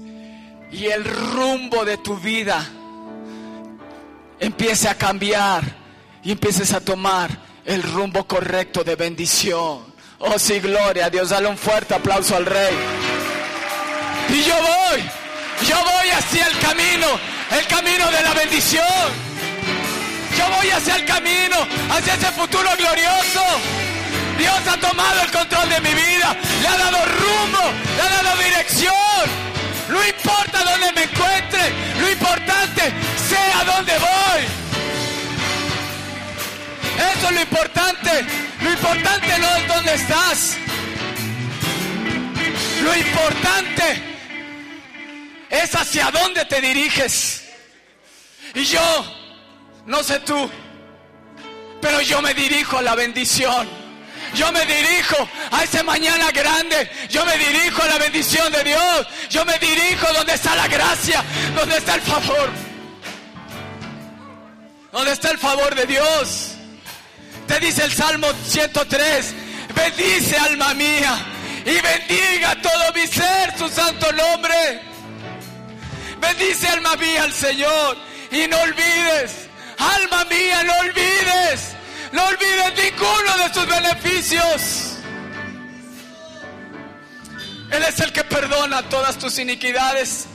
y 0.71 0.87
el 0.87 1.05
rumbo 1.05 1.85
de 1.85 1.97
tu 1.97 2.17
vida 2.17 2.65
empiece 4.39 4.89
a 4.89 4.95
cambiar 4.97 5.65
y 6.23 6.33
empieces 6.33 6.75
a 6.75 6.81
tomar 6.81 7.48
el 7.69 7.83
rumbo 7.83 8.27
correcto 8.27 8.83
de 8.83 8.97
bendición. 8.97 9.85
Oh, 10.21 10.39
sí, 10.39 10.59
gloria 10.59 11.11
Dios. 11.11 11.29
Dale 11.29 11.49
un 11.49 11.59
fuerte 11.59 11.95
aplauso 11.95 12.35
al 12.35 12.47
Rey. 12.47 12.75
Y 14.31 14.43
yo 14.43 14.55
voy, 14.55 15.03
yo 15.69 15.77
voy 15.77 16.09
hacia 16.11 16.47
el 16.47 16.59
camino, 16.59 17.07
el 17.59 17.67
camino 17.67 18.11
de 18.11 18.23
la 18.23 18.33
bendición. 18.33 19.29
Yo 20.37 20.45
voy 20.57 20.71
hacia 20.71 20.97
el 20.97 21.05
camino, 21.05 21.57
hacia 21.91 22.15
ese 22.15 22.33
futuro 22.33 22.69
glorioso. 22.79 23.45
Dios 24.39 24.61
ha 24.67 24.77
tomado 24.79 25.23
el 25.23 25.31
control 25.31 25.69
de 25.69 25.81
mi 25.81 25.95
vida, 25.95 26.37
le 26.63 26.69
ha 26.69 26.79
dado 26.79 27.05
rumbo, 27.05 27.61
le 27.97 28.03
ha 28.03 28.23
dado 28.23 28.43
dirección. 28.43 28.95
No 29.91 30.07
importa 30.07 30.65
dónde 30.65 30.93
me 30.93 31.03
encuentre, 31.03 31.73
lo 32.01 32.11
importante 32.11 32.83
sé 33.29 33.39
a 33.61 33.65
dónde 33.65 33.93
voy. 33.99 34.68
Eso 36.99 37.29
es 37.29 37.35
lo 37.35 37.41
importante. 37.41 38.27
Lo 38.61 38.71
importante 38.71 39.39
no 39.39 39.57
es 39.57 39.69
dónde 39.69 39.95
estás. 39.95 40.57
Lo 42.83 42.97
importante 42.97 44.03
es 45.51 45.75
hacia 45.75 46.11
dónde 46.11 46.45
te 46.45 46.61
diriges. 46.61 47.45
Y 48.55 48.65
yo, 48.65 49.05
no 49.87 50.03
sé 50.03 50.21
tú, 50.21 50.51
pero 51.81 52.01
yo 52.01 52.21
me 52.23 52.35
dirijo 52.35 52.79
a 52.79 52.83
la 52.83 52.95
bendición. 52.95 53.69
Yo 54.35 54.53
me 54.53 54.65
dirijo 54.67 55.29
a 55.51 55.65
ese 55.65 55.83
mañana 55.83 56.31
grande. 56.31 56.91
Yo 57.09 57.25
me 57.25 57.37
dirijo 57.39 57.83
a 57.83 57.87
la 57.87 57.99
bendición 57.99 58.53
de 58.53 58.65
Dios. 58.65 59.07
Yo 59.31 59.45
me 59.45 59.59
dirijo 59.59 60.13
donde 60.13 60.35
está 60.35 60.55
la 60.55 60.69
gracia, 60.69 61.25
donde 61.55 61.79
está 61.79 61.95
el 61.95 62.03
favor. 62.03 62.51
Donde 64.93 65.13
está 65.13 65.31
el 65.31 65.39
favor 65.39 65.75
de 65.75 65.87
Dios. 65.87 66.58
Te 67.49 67.59
dice 67.61 67.83
el 67.83 67.93
Salmo 67.93 68.29
103, 68.45 69.35
bendice 69.75 70.37
alma 70.37 70.75
mía 70.75 71.17
y 71.65 71.81
bendiga 71.81 72.61
todo 72.61 72.93
mi 72.95 73.07
ser 73.07 73.57
su 73.57 73.71
santo 73.71 74.13
nombre. 74.13 74.83
Bendice 76.21 76.69
alma 76.69 76.95
mía 76.97 77.25
al 77.25 77.33
Señor 77.33 77.97
y 78.31 78.47
no 78.49 78.61
olvides, 78.61 79.49
alma 79.79 80.27
mía, 80.27 80.63
no 80.63 80.75
olvides, 80.81 81.73
no 82.13 82.23
olvides 82.27 82.85
ninguno 82.85 83.39
de 83.39 83.55
sus 83.55 83.67
beneficios. 83.67 84.99
Él 87.71 87.83
es 87.83 88.01
el 88.01 88.13
que 88.13 88.25
perdona 88.25 88.83
todas 88.91 89.17
tus 89.19 89.39
iniquidades, 89.39 90.27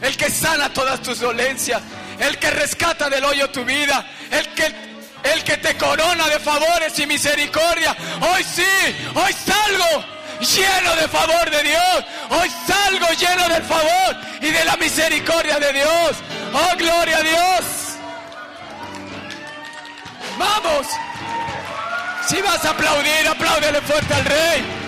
el 0.00 0.16
que 0.16 0.30
sana 0.30 0.72
todas 0.72 1.02
tus 1.02 1.20
dolencias, 1.20 1.82
el 2.18 2.38
que 2.38 2.50
rescata 2.50 3.10
del 3.10 3.24
hoyo 3.24 3.50
tu 3.50 3.62
vida, 3.62 4.06
el 4.30 4.48
que 4.54 4.81
el 5.24 5.44
que 5.44 5.56
te 5.58 5.76
corona 5.76 6.28
de 6.28 6.40
favores 6.40 6.98
y 6.98 7.06
misericordia. 7.06 7.96
Hoy 8.20 8.44
sí, 8.44 8.62
hoy 9.14 9.32
salgo 9.32 10.04
lleno 10.40 10.96
de 10.96 11.08
favor 11.08 11.50
de 11.50 11.62
Dios. 11.62 12.04
Hoy 12.30 12.50
salgo 12.66 13.06
lleno 13.12 13.48
del 13.48 13.62
favor 13.62 14.16
y 14.40 14.50
de 14.50 14.64
la 14.64 14.76
misericordia 14.76 15.58
de 15.58 15.72
Dios. 15.72 16.16
Oh, 16.52 16.76
gloria 16.76 17.18
a 17.18 17.22
Dios. 17.22 17.64
Vamos. 20.38 20.86
Si 22.26 22.40
vas 22.40 22.64
a 22.64 22.70
aplaudir, 22.70 23.28
apláudele 23.28 23.80
fuerte 23.82 24.14
al 24.14 24.24
rey. 24.24 24.81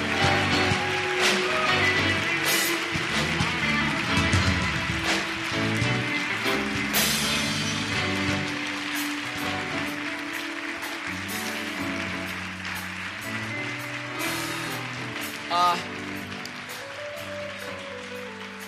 Ah. 15.56 15.76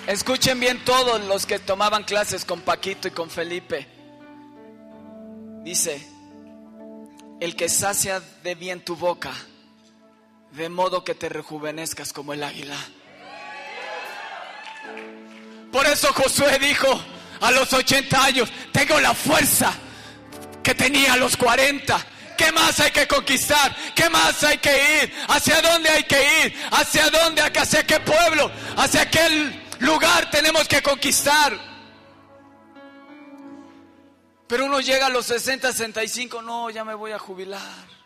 Escuchen 0.06 0.60
bien 0.60 0.84
todos 0.84 1.20
los 1.24 1.44
que 1.44 1.58
tomaban 1.58 2.04
clases 2.04 2.44
con 2.44 2.60
Paquito 2.60 3.08
y 3.08 3.10
con 3.10 3.28
Felipe. 3.28 3.88
Dice, 5.64 6.00
el 7.40 7.56
que 7.56 7.68
sacia 7.68 8.20
de 8.20 8.54
bien 8.54 8.84
tu 8.84 8.94
boca, 8.94 9.32
de 10.52 10.68
modo 10.68 11.02
que 11.02 11.16
te 11.16 11.28
rejuvenezcas 11.28 12.12
como 12.12 12.34
el 12.34 12.44
águila. 12.44 12.78
Por 15.72 15.86
eso 15.86 16.12
Josué 16.12 16.56
dijo 16.60 16.86
a 17.40 17.50
los 17.50 17.72
80 17.72 18.24
años, 18.24 18.48
tengo 18.70 19.00
la 19.00 19.12
fuerza 19.12 19.74
que 20.62 20.76
tenía 20.76 21.14
a 21.14 21.16
los 21.16 21.36
40. 21.36 22.15
¿Qué 22.36 22.52
más 22.52 22.78
hay 22.80 22.90
que 22.90 23.06
conquistar? 23.06 23.74
¿Qué 23.94 24.08
más 24.10 24.42
hay 24.44 24.58
que 24.58 25.02
ir? 25.02 25.12
¿Hacia 25.28 25.60
dónde 25.62 25.88
hay 25.88 26.04
que 26.04 26.44
ir? 26.44 26.54
¿Hacia 26.70 27.10
dónde? 27.10 27.42
¿Hacia 27.42 27.86
qué 27.86 28.00
pueblo? 28.00 28.50
¿Hacia 28.76 29.10
qué 29.10 29.52
lugar 29.80 30.30
tenemos 30.30 30.68
que 30.68 30.82
conquistar? 30.82 31.58
Pero 34.46 34.66
uno 34.66 34.80
llega 34.80 35.06
a 35.06 35.10
los 35.10 35.26
60, 35.26 35.72
65, 35.72 36.40
no, 36.42 36.70
ya 36.70 36.84
me 36.84 36.94
voy 36.94 37.12
a 37.12 37.18
jubilar. 37.18 37.96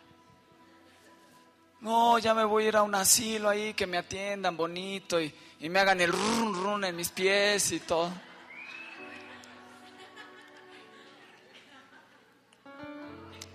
No, 1.80 2.18
ya 2.18 2.34
me 2.34 2.44
voy 2.44 2.64
a 2.64 2.68
ir 2.68 2.76
a 2.76 2.82
un 2.82 2.94
asilo 2.94 3.48
ahí, 3.48 3.74
que 3.74 3.86
me 3.86 3.98
atiendan 3.98 4.56
bonito 4.56 5.20
y, 5.20 5.32
me 5.60 5.78
hagan 5.78 6.00
el 6.00 6.12
run 6.12 6.54
run 6.54 6.84
en 6.84 6.96
mis 6.96 7.10
pies 7.10 7.72
y 7.72 7.80
todo. 7.80 8.10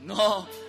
No. 0.01 0.64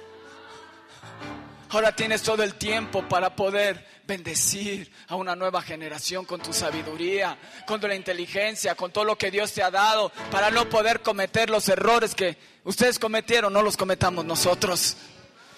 Ahora 1.71 1.95
tienes 1.95 2.23
todo 2.23 2.43
el 2.43 2.55
tiempo 2.55 3.03
para 3.09 3.35
poder 3.35 3.85
bendecir 4.07 4.93
a 5.09 5.17
una 5.17 5.35
nueva 5.35 5.63
generación 5.63 6.25
con 6.25 6.41
tu 6.41 6.53
sabiduría, 6.53 7.37
con 7.67 7.81
tu 7.81 7.89
inteligencia, 7.89 8.77
con 8.77 8.93
todo 8.93 9.05
lo 9.05 9.19
que 9.19 9.31
Dios 9.31 9.53
te 9.53 9.63
ha 9.63 9.71
dado, 9.71 10.13
para 10.31 10.51
no 10.51 10.69
poder 10.69 11.03
cometer 11.03 11.51
los 11.51 11.69
errores 11.69 12.15
que 12.15 12.39
ustedes 12.65 12.99
cometieron, 12.99 13.53
no 13.53 13.63
los 13.63 13.77
cometamos 13.77 14.25
nosotros 14.25 14.97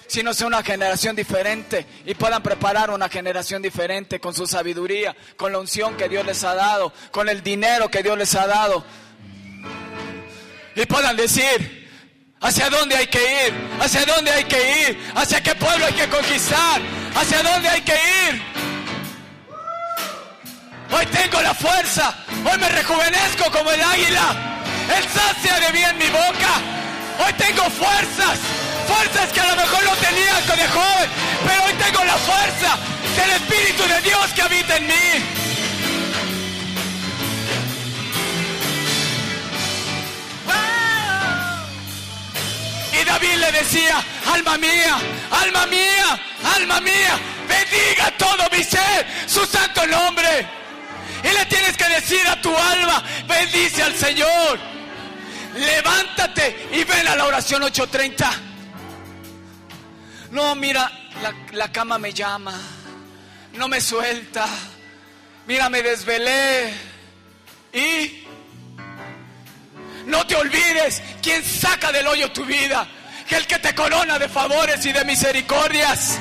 sino 0.08 0.32
sea 0.32 0.46
una 0.46 0.62
generación 0.62 1.14
diferente 1.14 1.86
y 2.06 2.14
puedan 2.14 2.42
preparar 2.42 2.90
una 2.90 3.08
generación 3.10 3.60
diferente 3.60 4.18
con 4.18 4.34
su 4.34 4.46
sabiduría, 4.46 5.14
con 5.36 5.52
la 5.52 5.58
unción 5.58 5.96
que 5.96 6.08
Dios 6.08 6.24
les 6.24 6.42
ha 6.44 6.54
dado, 6.54 6.92
con 7.12 7.28
el 7.28 7.42
dinero 7.42 7.90
que 7.90 8.02
Dios 8.02 8.16
les 8.16 8.34
ha 8.34 8.46
dado. 8.46 8.84
Y 10.74 10.86
puedan 10.86 11.14
decir, 11.14 11.77
¿hacia 12.40 12.70
dónde 12.70 12.96
hay 12.96 13.06
que 13.06 13.46
ir? 13.46 13.54
¿Hacia 13.80 14.04
dónde 14.04 14.30
hay 14.30 14.44
que 14.44 14.88
ir? 14.88 15.12
¿Hacia 15.14 15.42
qué 15.42 15.54
pueblo 15.54 15.86
hay 15.86 15.94
que 15.94 16.08
conquistar? 16.08 16.80
¿Hacia 17.14 17.42
dónde 17.42 17.68
hay 17.68 17.82
que 17.82 17.94
ir? 17.94 18.42
Hoy 20.90 21.06
tengo 21.06 21.42
la 21.42 21.54
fuerza, 21.54 22.14
hoy 22.50 22.58
me 22.58 22.68
rejuvenezco 22.68 23.50
como 23.50 23.70
el 23.70 23.82
águila. 23.82 24.48
El 24.96 25.04
sacia 25.04 25.60
de 25.60 25.72
bien 25.72 25.98
mi 25.98 26.06
boca. 26.06 26.52
Hoy 27.24 27.32
tengo 27.34 27.62
fuerzas, 27.70 28.38
fuerzas 28.86 29.32
que 29.32 29.40
a 29.40 29.46
lo 29.48 29.56
mejor 29.56 29.84
no 29.84 29.92
tenía 29.96 30.18
de 30.56 30.68
joven, 30.68 31.10
pero 31.46 31.64
hoy 31.64 31.72
tengo 31.74 32.04
la 32.04 32.16
fuerza 32.16 32.78
del 33.16 33.30
Espíritu 33.30 33.82
de 33.82 34.00
Dios 34.00 34.26
que 34.34 34.42
habita 34.42 34.76
en 34.76 34.86
mí. 34.86 35.57
David 43.08 43.36
le 43.36 43.52
decía, 43.52 44.04
alma 44.34 44.58
mía, 44.58 44.98
alma 45.30 45.66
mía, 45.66 46.20
alma 46.56 46.80
mía, 46.80 47.18
bendiga 47.48 48.10
todo 48.18 48.44
mi 48.52 48.62
ser, 48.62 49.06
su 49.26 49.46
santo 49.46 49.86
nombre. 49.86 50.46
Y 51.24 51.28
le 51.28 51.46
tienes 51.46 51.74
que 51.76 51.88
decir 51.88 52.28
a 52.28 52.38
tu 52.42 52.54
alma, 52.54 53.02
bendice 53.26 53.82
al 53.82 53.94
Señor. 53.94 54.58
Levántate 55.54 56.68
y 56.70 56.84
ven 56.84 57.08
a 57.08 57.16
la 57.16 57.24
oración 57.24 57.62
830. 57.62 58.30
No, 60.32 60.54
mira, 60.54 60.92
la, 61.22 61.34
la, 61.52 61.72
cama 61.72 61.98
me 61.98 62.12
llama, 62.12 62.54
no 63.54 63.68
me 63.68 63.80
suelta. 63.80 64.46
Mira, 65.46 65.70
me 65.70 65.82
desvelé. 65.82 66.74
Y 67.72 68.26
no 70.04 70.26
te 70.26 70.36
olvides 70.36 71.02
quién 71.22 71.42
saca 71.42 71.90
del 71.90 72.06
hoyo 72.06 72.30
tu 72.32 72.44
vida, 72.44 72.86
el 73.36 73.46
que 73.46 73.58
te 73.58 73.74
corona 73.74 74.18
de 74.18 74.28
favores 74.28 74.84
y 74.86 74.92
de 74.92 75.04
misericordias, 75.04 76.18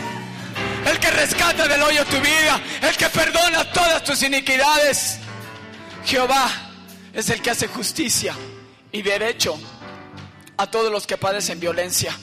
el 0.86 1.00
que 1.00 1.10
rescata 1.12 1.68
del 1.68 1.82
hoyo 1.82 2.06
tu 2.06 2.20
vida, 2.20 2.62
el 2.82 2.96
que 2.96 3.10
perdona 3.10 3.72
todas 3.72 4.04
tus 4.04 4.22
iniquidades. 4.24 5.20
Jehová 6.06 6.50
es 7.14 7.30
el 7.30 7.42
que 7.42 7.52
hace 7.52 7.68
justicia 7.68 8.36
y 8.92 9.02
derecho 9.02 9.58
a 10.58 10.70
todos 10.70 10.92
los 10.92 11.06
que 11.06 11.18
padecen 11.18 11.60
violencia. 11.60 12.18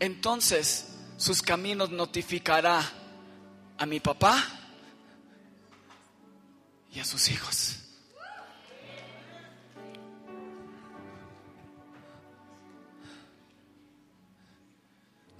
Entonces 0.00 0.88
sus 1.16 1.42
caminos 1.42 1.90
notificará 1.90 2.82
a 3.78 3.86
mi 3.86 4.00
papá 4.00 4.44
y 6.92 7.00
a 7.00 7.04
sus 7.04 7.28
hijos. 7.30 7.76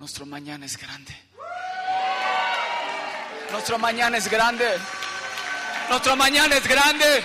Nuestro 0.05 0.27
mañana 0.27 0.67
es 0.67 0.77
grande. 0.77 1.17
Nuestro 3.51 3.79
mañana 3.79 4.19
es 4.19 4.29
grande. 4.29 4.67
Nuestro 5.89 6.15
mañana 6.15 6.55
es 6.57 6.69
grande. 6.69 7.25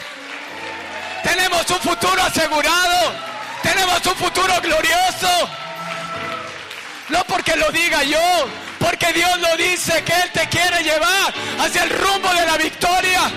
Tenemos 1.21 1.69
un 1.71 1.80
futuro 1.82 2.23
asegurado. 2.23 3.13
Tenemos 3.61 4.05
un 4.05 4.15
futuro 4.15 4.53
glorioso. 4.61 5.49
No 7.09 7.21
porque 7.25 7.57
lo 7.57 7.69
diga 7.71 8.01
yo, 8.03 8.47
porque 8.80 9.11
Dios 9.11 9.38
lo 9.39 9.57
dice 9.57 10.01
que 10.05 10.13
Él 10.13 10.32
te 10.32 10.47
quiere 10.47 10.82
llevar 10.82 11.34
hacia 11.59 11.84
el 11.84 11.89
rumbo 11.89 12.34
de 12.34 12.45
la 12.45 12.55
victoria. 12.55 13.30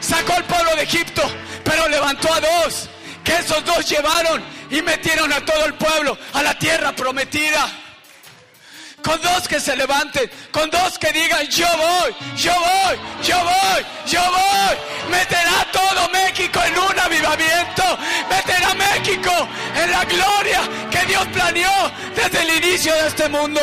Sacó 0.00 0.32
al 0.32 0.44
pueblo 0.44 0.74
de 0.74 0.84
Egipto, 0.84 1.30
pero 1.62 1.86
levantó 1.86 2.32
a 2.32 2.40
dos, 2.40 2.88
que 3.22 3.36
esos 3.36 3.62
dos 3.66 3.86
llevaron 3.86 4.42
y 4.70 4.80
metieron 4.80 5.30
a 5.34 5.44
todo 5.44 5.66
el 5.66 5.74
pueblo 5.74 6.16
a 6.32 6.42
la 6.42 6.58
tierra 6.58 6.92
prometida. 6.96 7.79
Con 9.02 9.20
dos 9.22 9.48
que 9.48 9.58
se 9.58 9.74
levanten, 9.76 10.30
con 10.50 10.68
dos 10.70 10.98
que 10.98 11.10
digan, 11.12 11.46
yo 11.48 11.66
voy, 11.66 12.14
yo 12.36 12.52
voy, 12.52 12.98
yo 13.22 13.36
voy, 13.42 13.84
yo 14.06 14.20
voy. 14.20 15.10
Meterá 15.10 15.66
todo 15.72 16.08
México 16.10 16.60
en 16.64 16.78
un 16.78 16.98
avivamiento. 16.98 17.82
Meterá 18.28 18.74
México 18.74 19.48
en 19.74 19.90
la 19.90 20.04
gloria 20.04 20.60
que 20.90 21.06
Dios 21.06 21.26
planeó 21.28 21.90
desde 22.14 22.42
el 22.42 22.64
inicio 22.64 22.94
de 22.94 23.06
este 23.08 23.28
mundo. 23.28 23.60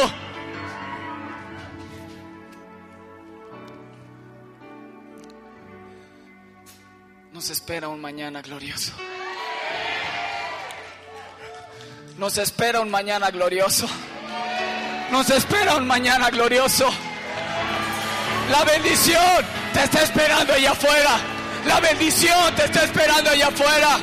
Nos 7.32 7.52
espera 7.52 7.88
un 7.88 8.02
mañana 8.02 8.42
glorioso. 8.42 8.94
Nos 12.18 12.38
espera 12.40 12.82
un 12.82 12.90
mañana 12.90 13.30
glorioso. 13.30 13.88
Nos 15.12 15.30
espera 15.30 15.78
un 15.78 15.88
mañana 15.88 16.30
glorioso. 16.30 16.90
La 18.52 18.64
bendición 18.66 19.46
te 19.74 19.84
está 19.84 20.04
esperando 20.04 20.54
allá 20.54 20.72
afuera. 20.72 21.18
La 21.66 21.80
bendición 21.80 22.56
te 22.56 22.66
está 22.66 22.84
esperando 22.84 23.30
allá 23.30 23.48
afuera. 23.48 24.00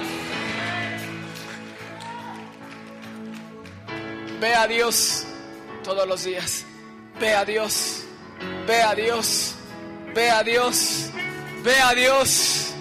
Ve 4.40 4.54
a 4.54 4.66
Dios 4.66 5.24
todos 5.82 6.06
los 6.08 6.24
días. 6.24 6.64
Ve 7.20 7.34
a 7.34 7.44
Dios. 7.44 8.04
Ve 8.66 8.82
a 8.82 8.94
Dios. 8.94 9.54
Ve 10.14 10.30
a 10.30 10.42
Dios. 10.42 11.10
Ve 11.62 11.80
a 11.80 11.94
Dios. 11.94 12.74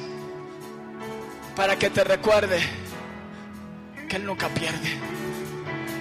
Para 1.56 1.78
que 1.78 1.90
te 1.90 2.04
recuerde 2.04 2.62
que 4.10 4.16
Él 4.16 4.26
nunca 4.26 4.50
pierde. 4.50 4.98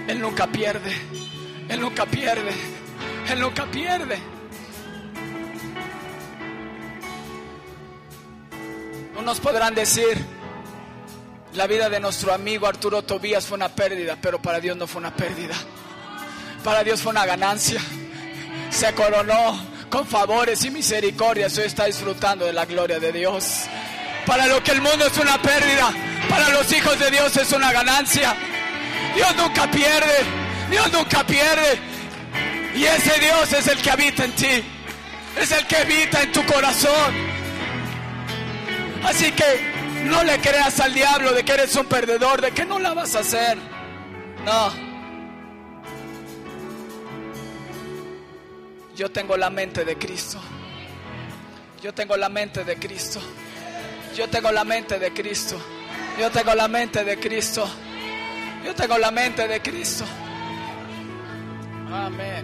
Él 0.07 0.19
nunca 0.19 0.47
pierde. 0.47 1.22
Él 1.69 1.79
nunca 1.79 2.05
pierde. 2.05 2.51
Él 3.29 3.39
nunca 3.39 3.65
pierde. 3.65 4.17
Unos 9.17 9.39
podrán 9.39 9.73
decir, 9.73 10.17
la 11.53 11.67
vida 11.67 11.89
de 11.89 11.99
nuestro 11.99 12.33
amigo 12.33 12.67
Arturo 12.67 13.03
Tobías 13.03 13.45
fue 13.45 13.55
una 13.55 13.69
pérdida, 13.69 14.17
pero 14.21 14.41
para 14.41 14.59
Dios 14.59 14.75
no 14.75 14.87
fue 14.87 14.99
una 14.99 15.15
pérdida. 15.15 15.55
Para 16.63 16.83
Dios 16.83 17.01
fue 17.01 17.11
una 17.11 17.25
ganancia. 17.25 17.79
Se 18.69 18.93
coronó 18.93 19.59
con 19.89 20.07
favores 20.07 20.65
y 20.65 20.71
misericordias. 20.71 21.57
Hoy 21.57 21.65
está 21.65 21.85
disfrutando 21.85 22.45
de 22.45 22.53
la 22.53 22.65
gloria 22.65 22.99
de 22.99 23.11
Dios. 23.11 23.65
Para 24.25 24.47
lo 24.47 24.63
que 24.63 24.71
el 24.71 24.81
mundo 24.81 25.05
es 25.05 25.17
una 25.17 25.41
pérdida, 25.41 25.93
para 26.29 26.49
los 26.49 26.71
hijos 26.71 26.97
de 26.97 27.11
Dios 27.11 27.35
es 27.37 27.51
una 27.51 27.71
ganancia. 27.71 28.35
Dios 29.15 29.35
nunca 29.35 29.69
pierde. 29.69 30.42
Dios 30.73 30.91
nunca 30.91 31.23
pierde. 31.23 31.77
Y 32.73 32.83
ese 32.83 33.19
Dios 33.19 33.53
es 33.53 33.67
el 33.67 33.79
que 33.79 33.91
habita 33.91 34.25
en 34.25 34.31
ti. 34.31 34.63
es 35.39 35.51
el 35.51 35.67
que 35.67 35.75
habita 35.77 36.23
en 36.23 36.31
tu 36.31 36.43
corazón. 36.47 37.13
Así 39.03 39.31
que 39.33 39.43
no 40.05 40.23
le 40.23 40.39
creas 40.39 40.79
al 40.79 40.91
diablo 40.95 41.31
de 41.31 41.45
que 41.45 41.51
eres 41.51 41.75
un 41.75 41.85
perdedor, 41.85 42.41
de 42.41 42.51
que 42.51 42.65
no 42.65 42.79
la 42.79 42.95
vas 42.95 43.15
a 43.15 43.19
hacer. 43.19 43.55
No. 44.45 44.73
Yo 48.95 49.11
tengo 49.11 49.37
la 49.37 49.51
mente 49.51 49.85
de 49.85 49.95
Cristo. 49.95 50.41
Yo 51.83 51.93
tengo 51.93 52.17
la 52.17 52.29
mente 52.29 52.63
de 52.63 52.77
Cristo. 52.77 53.21
Yo 54.15 54.27
tengo 54.27 54.51
la 54.51 54.63
mente 54.63 54.97
de 54.97 55.13
Cristo. 55.13 55.55
Yo 56.19 56.31
tengo 56.31 56.55
la 56.55 56.67
mente 56.67 57.03
de 57.03 57.19
Cristo. 57.19 57.69
Yo 58.65 58.73
tengo 58.73 58.97
la 58.97 59.11
mente 59.11 59.47
de 59.47 59.61
Cristo. 59.61 60.05
Amén. 61.93 62.43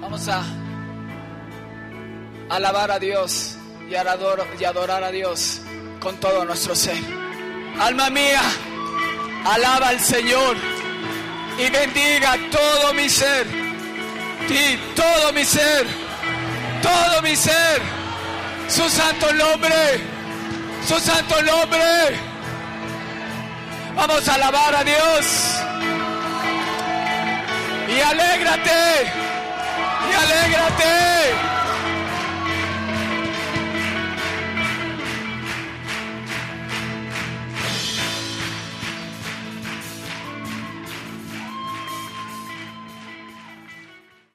Vamos 0.00 0.26
a 0.26 0.42
alabar 2.48 2.90
a 2.92 2.98
Dios 2.98 3.58
y 3.90 3.94
adorar, 3.94 5.04
a 5.04 5.10
Dios 5.10 5.60
con 6.00 6.16
todo 6.16 6.46
nuestro 6.46 6.74
ser. 6.74 6.96
Alma 7.78 8.08
mía, 8.08 8.40
alaba 9.44 9.88
al 9.88 10.00
Señor 10.00 10.56
y 11.58 11.68
bendiga 11.68 12.38
todo 12.50 12.94
mi 12.94 13.10
ser. 13.10 13.46
Y 14.48 14.94
todo 14.94 15.32
mi 15.34 15.44
ser, 15.44 15.86
todo 16.82 17.22
mi 17.22 17.36
ser, 17.36 17.82
su 18.68 18.88
santo 18.88 19.30
nombre, 19.34 20.00
su 20.86 20.98
santo 20.98 21.42
nombre. 21.42 22.33
Vamos 23.94 24.28
a 24.28 24.34
alabar 24.34 24.74
a 24.74 24.84
Dios. 24.84 25.26
Y 27.88 28.00
alégrate, 28.00 29.12
y 30.10 30.14
alégrate. 30.14 31.63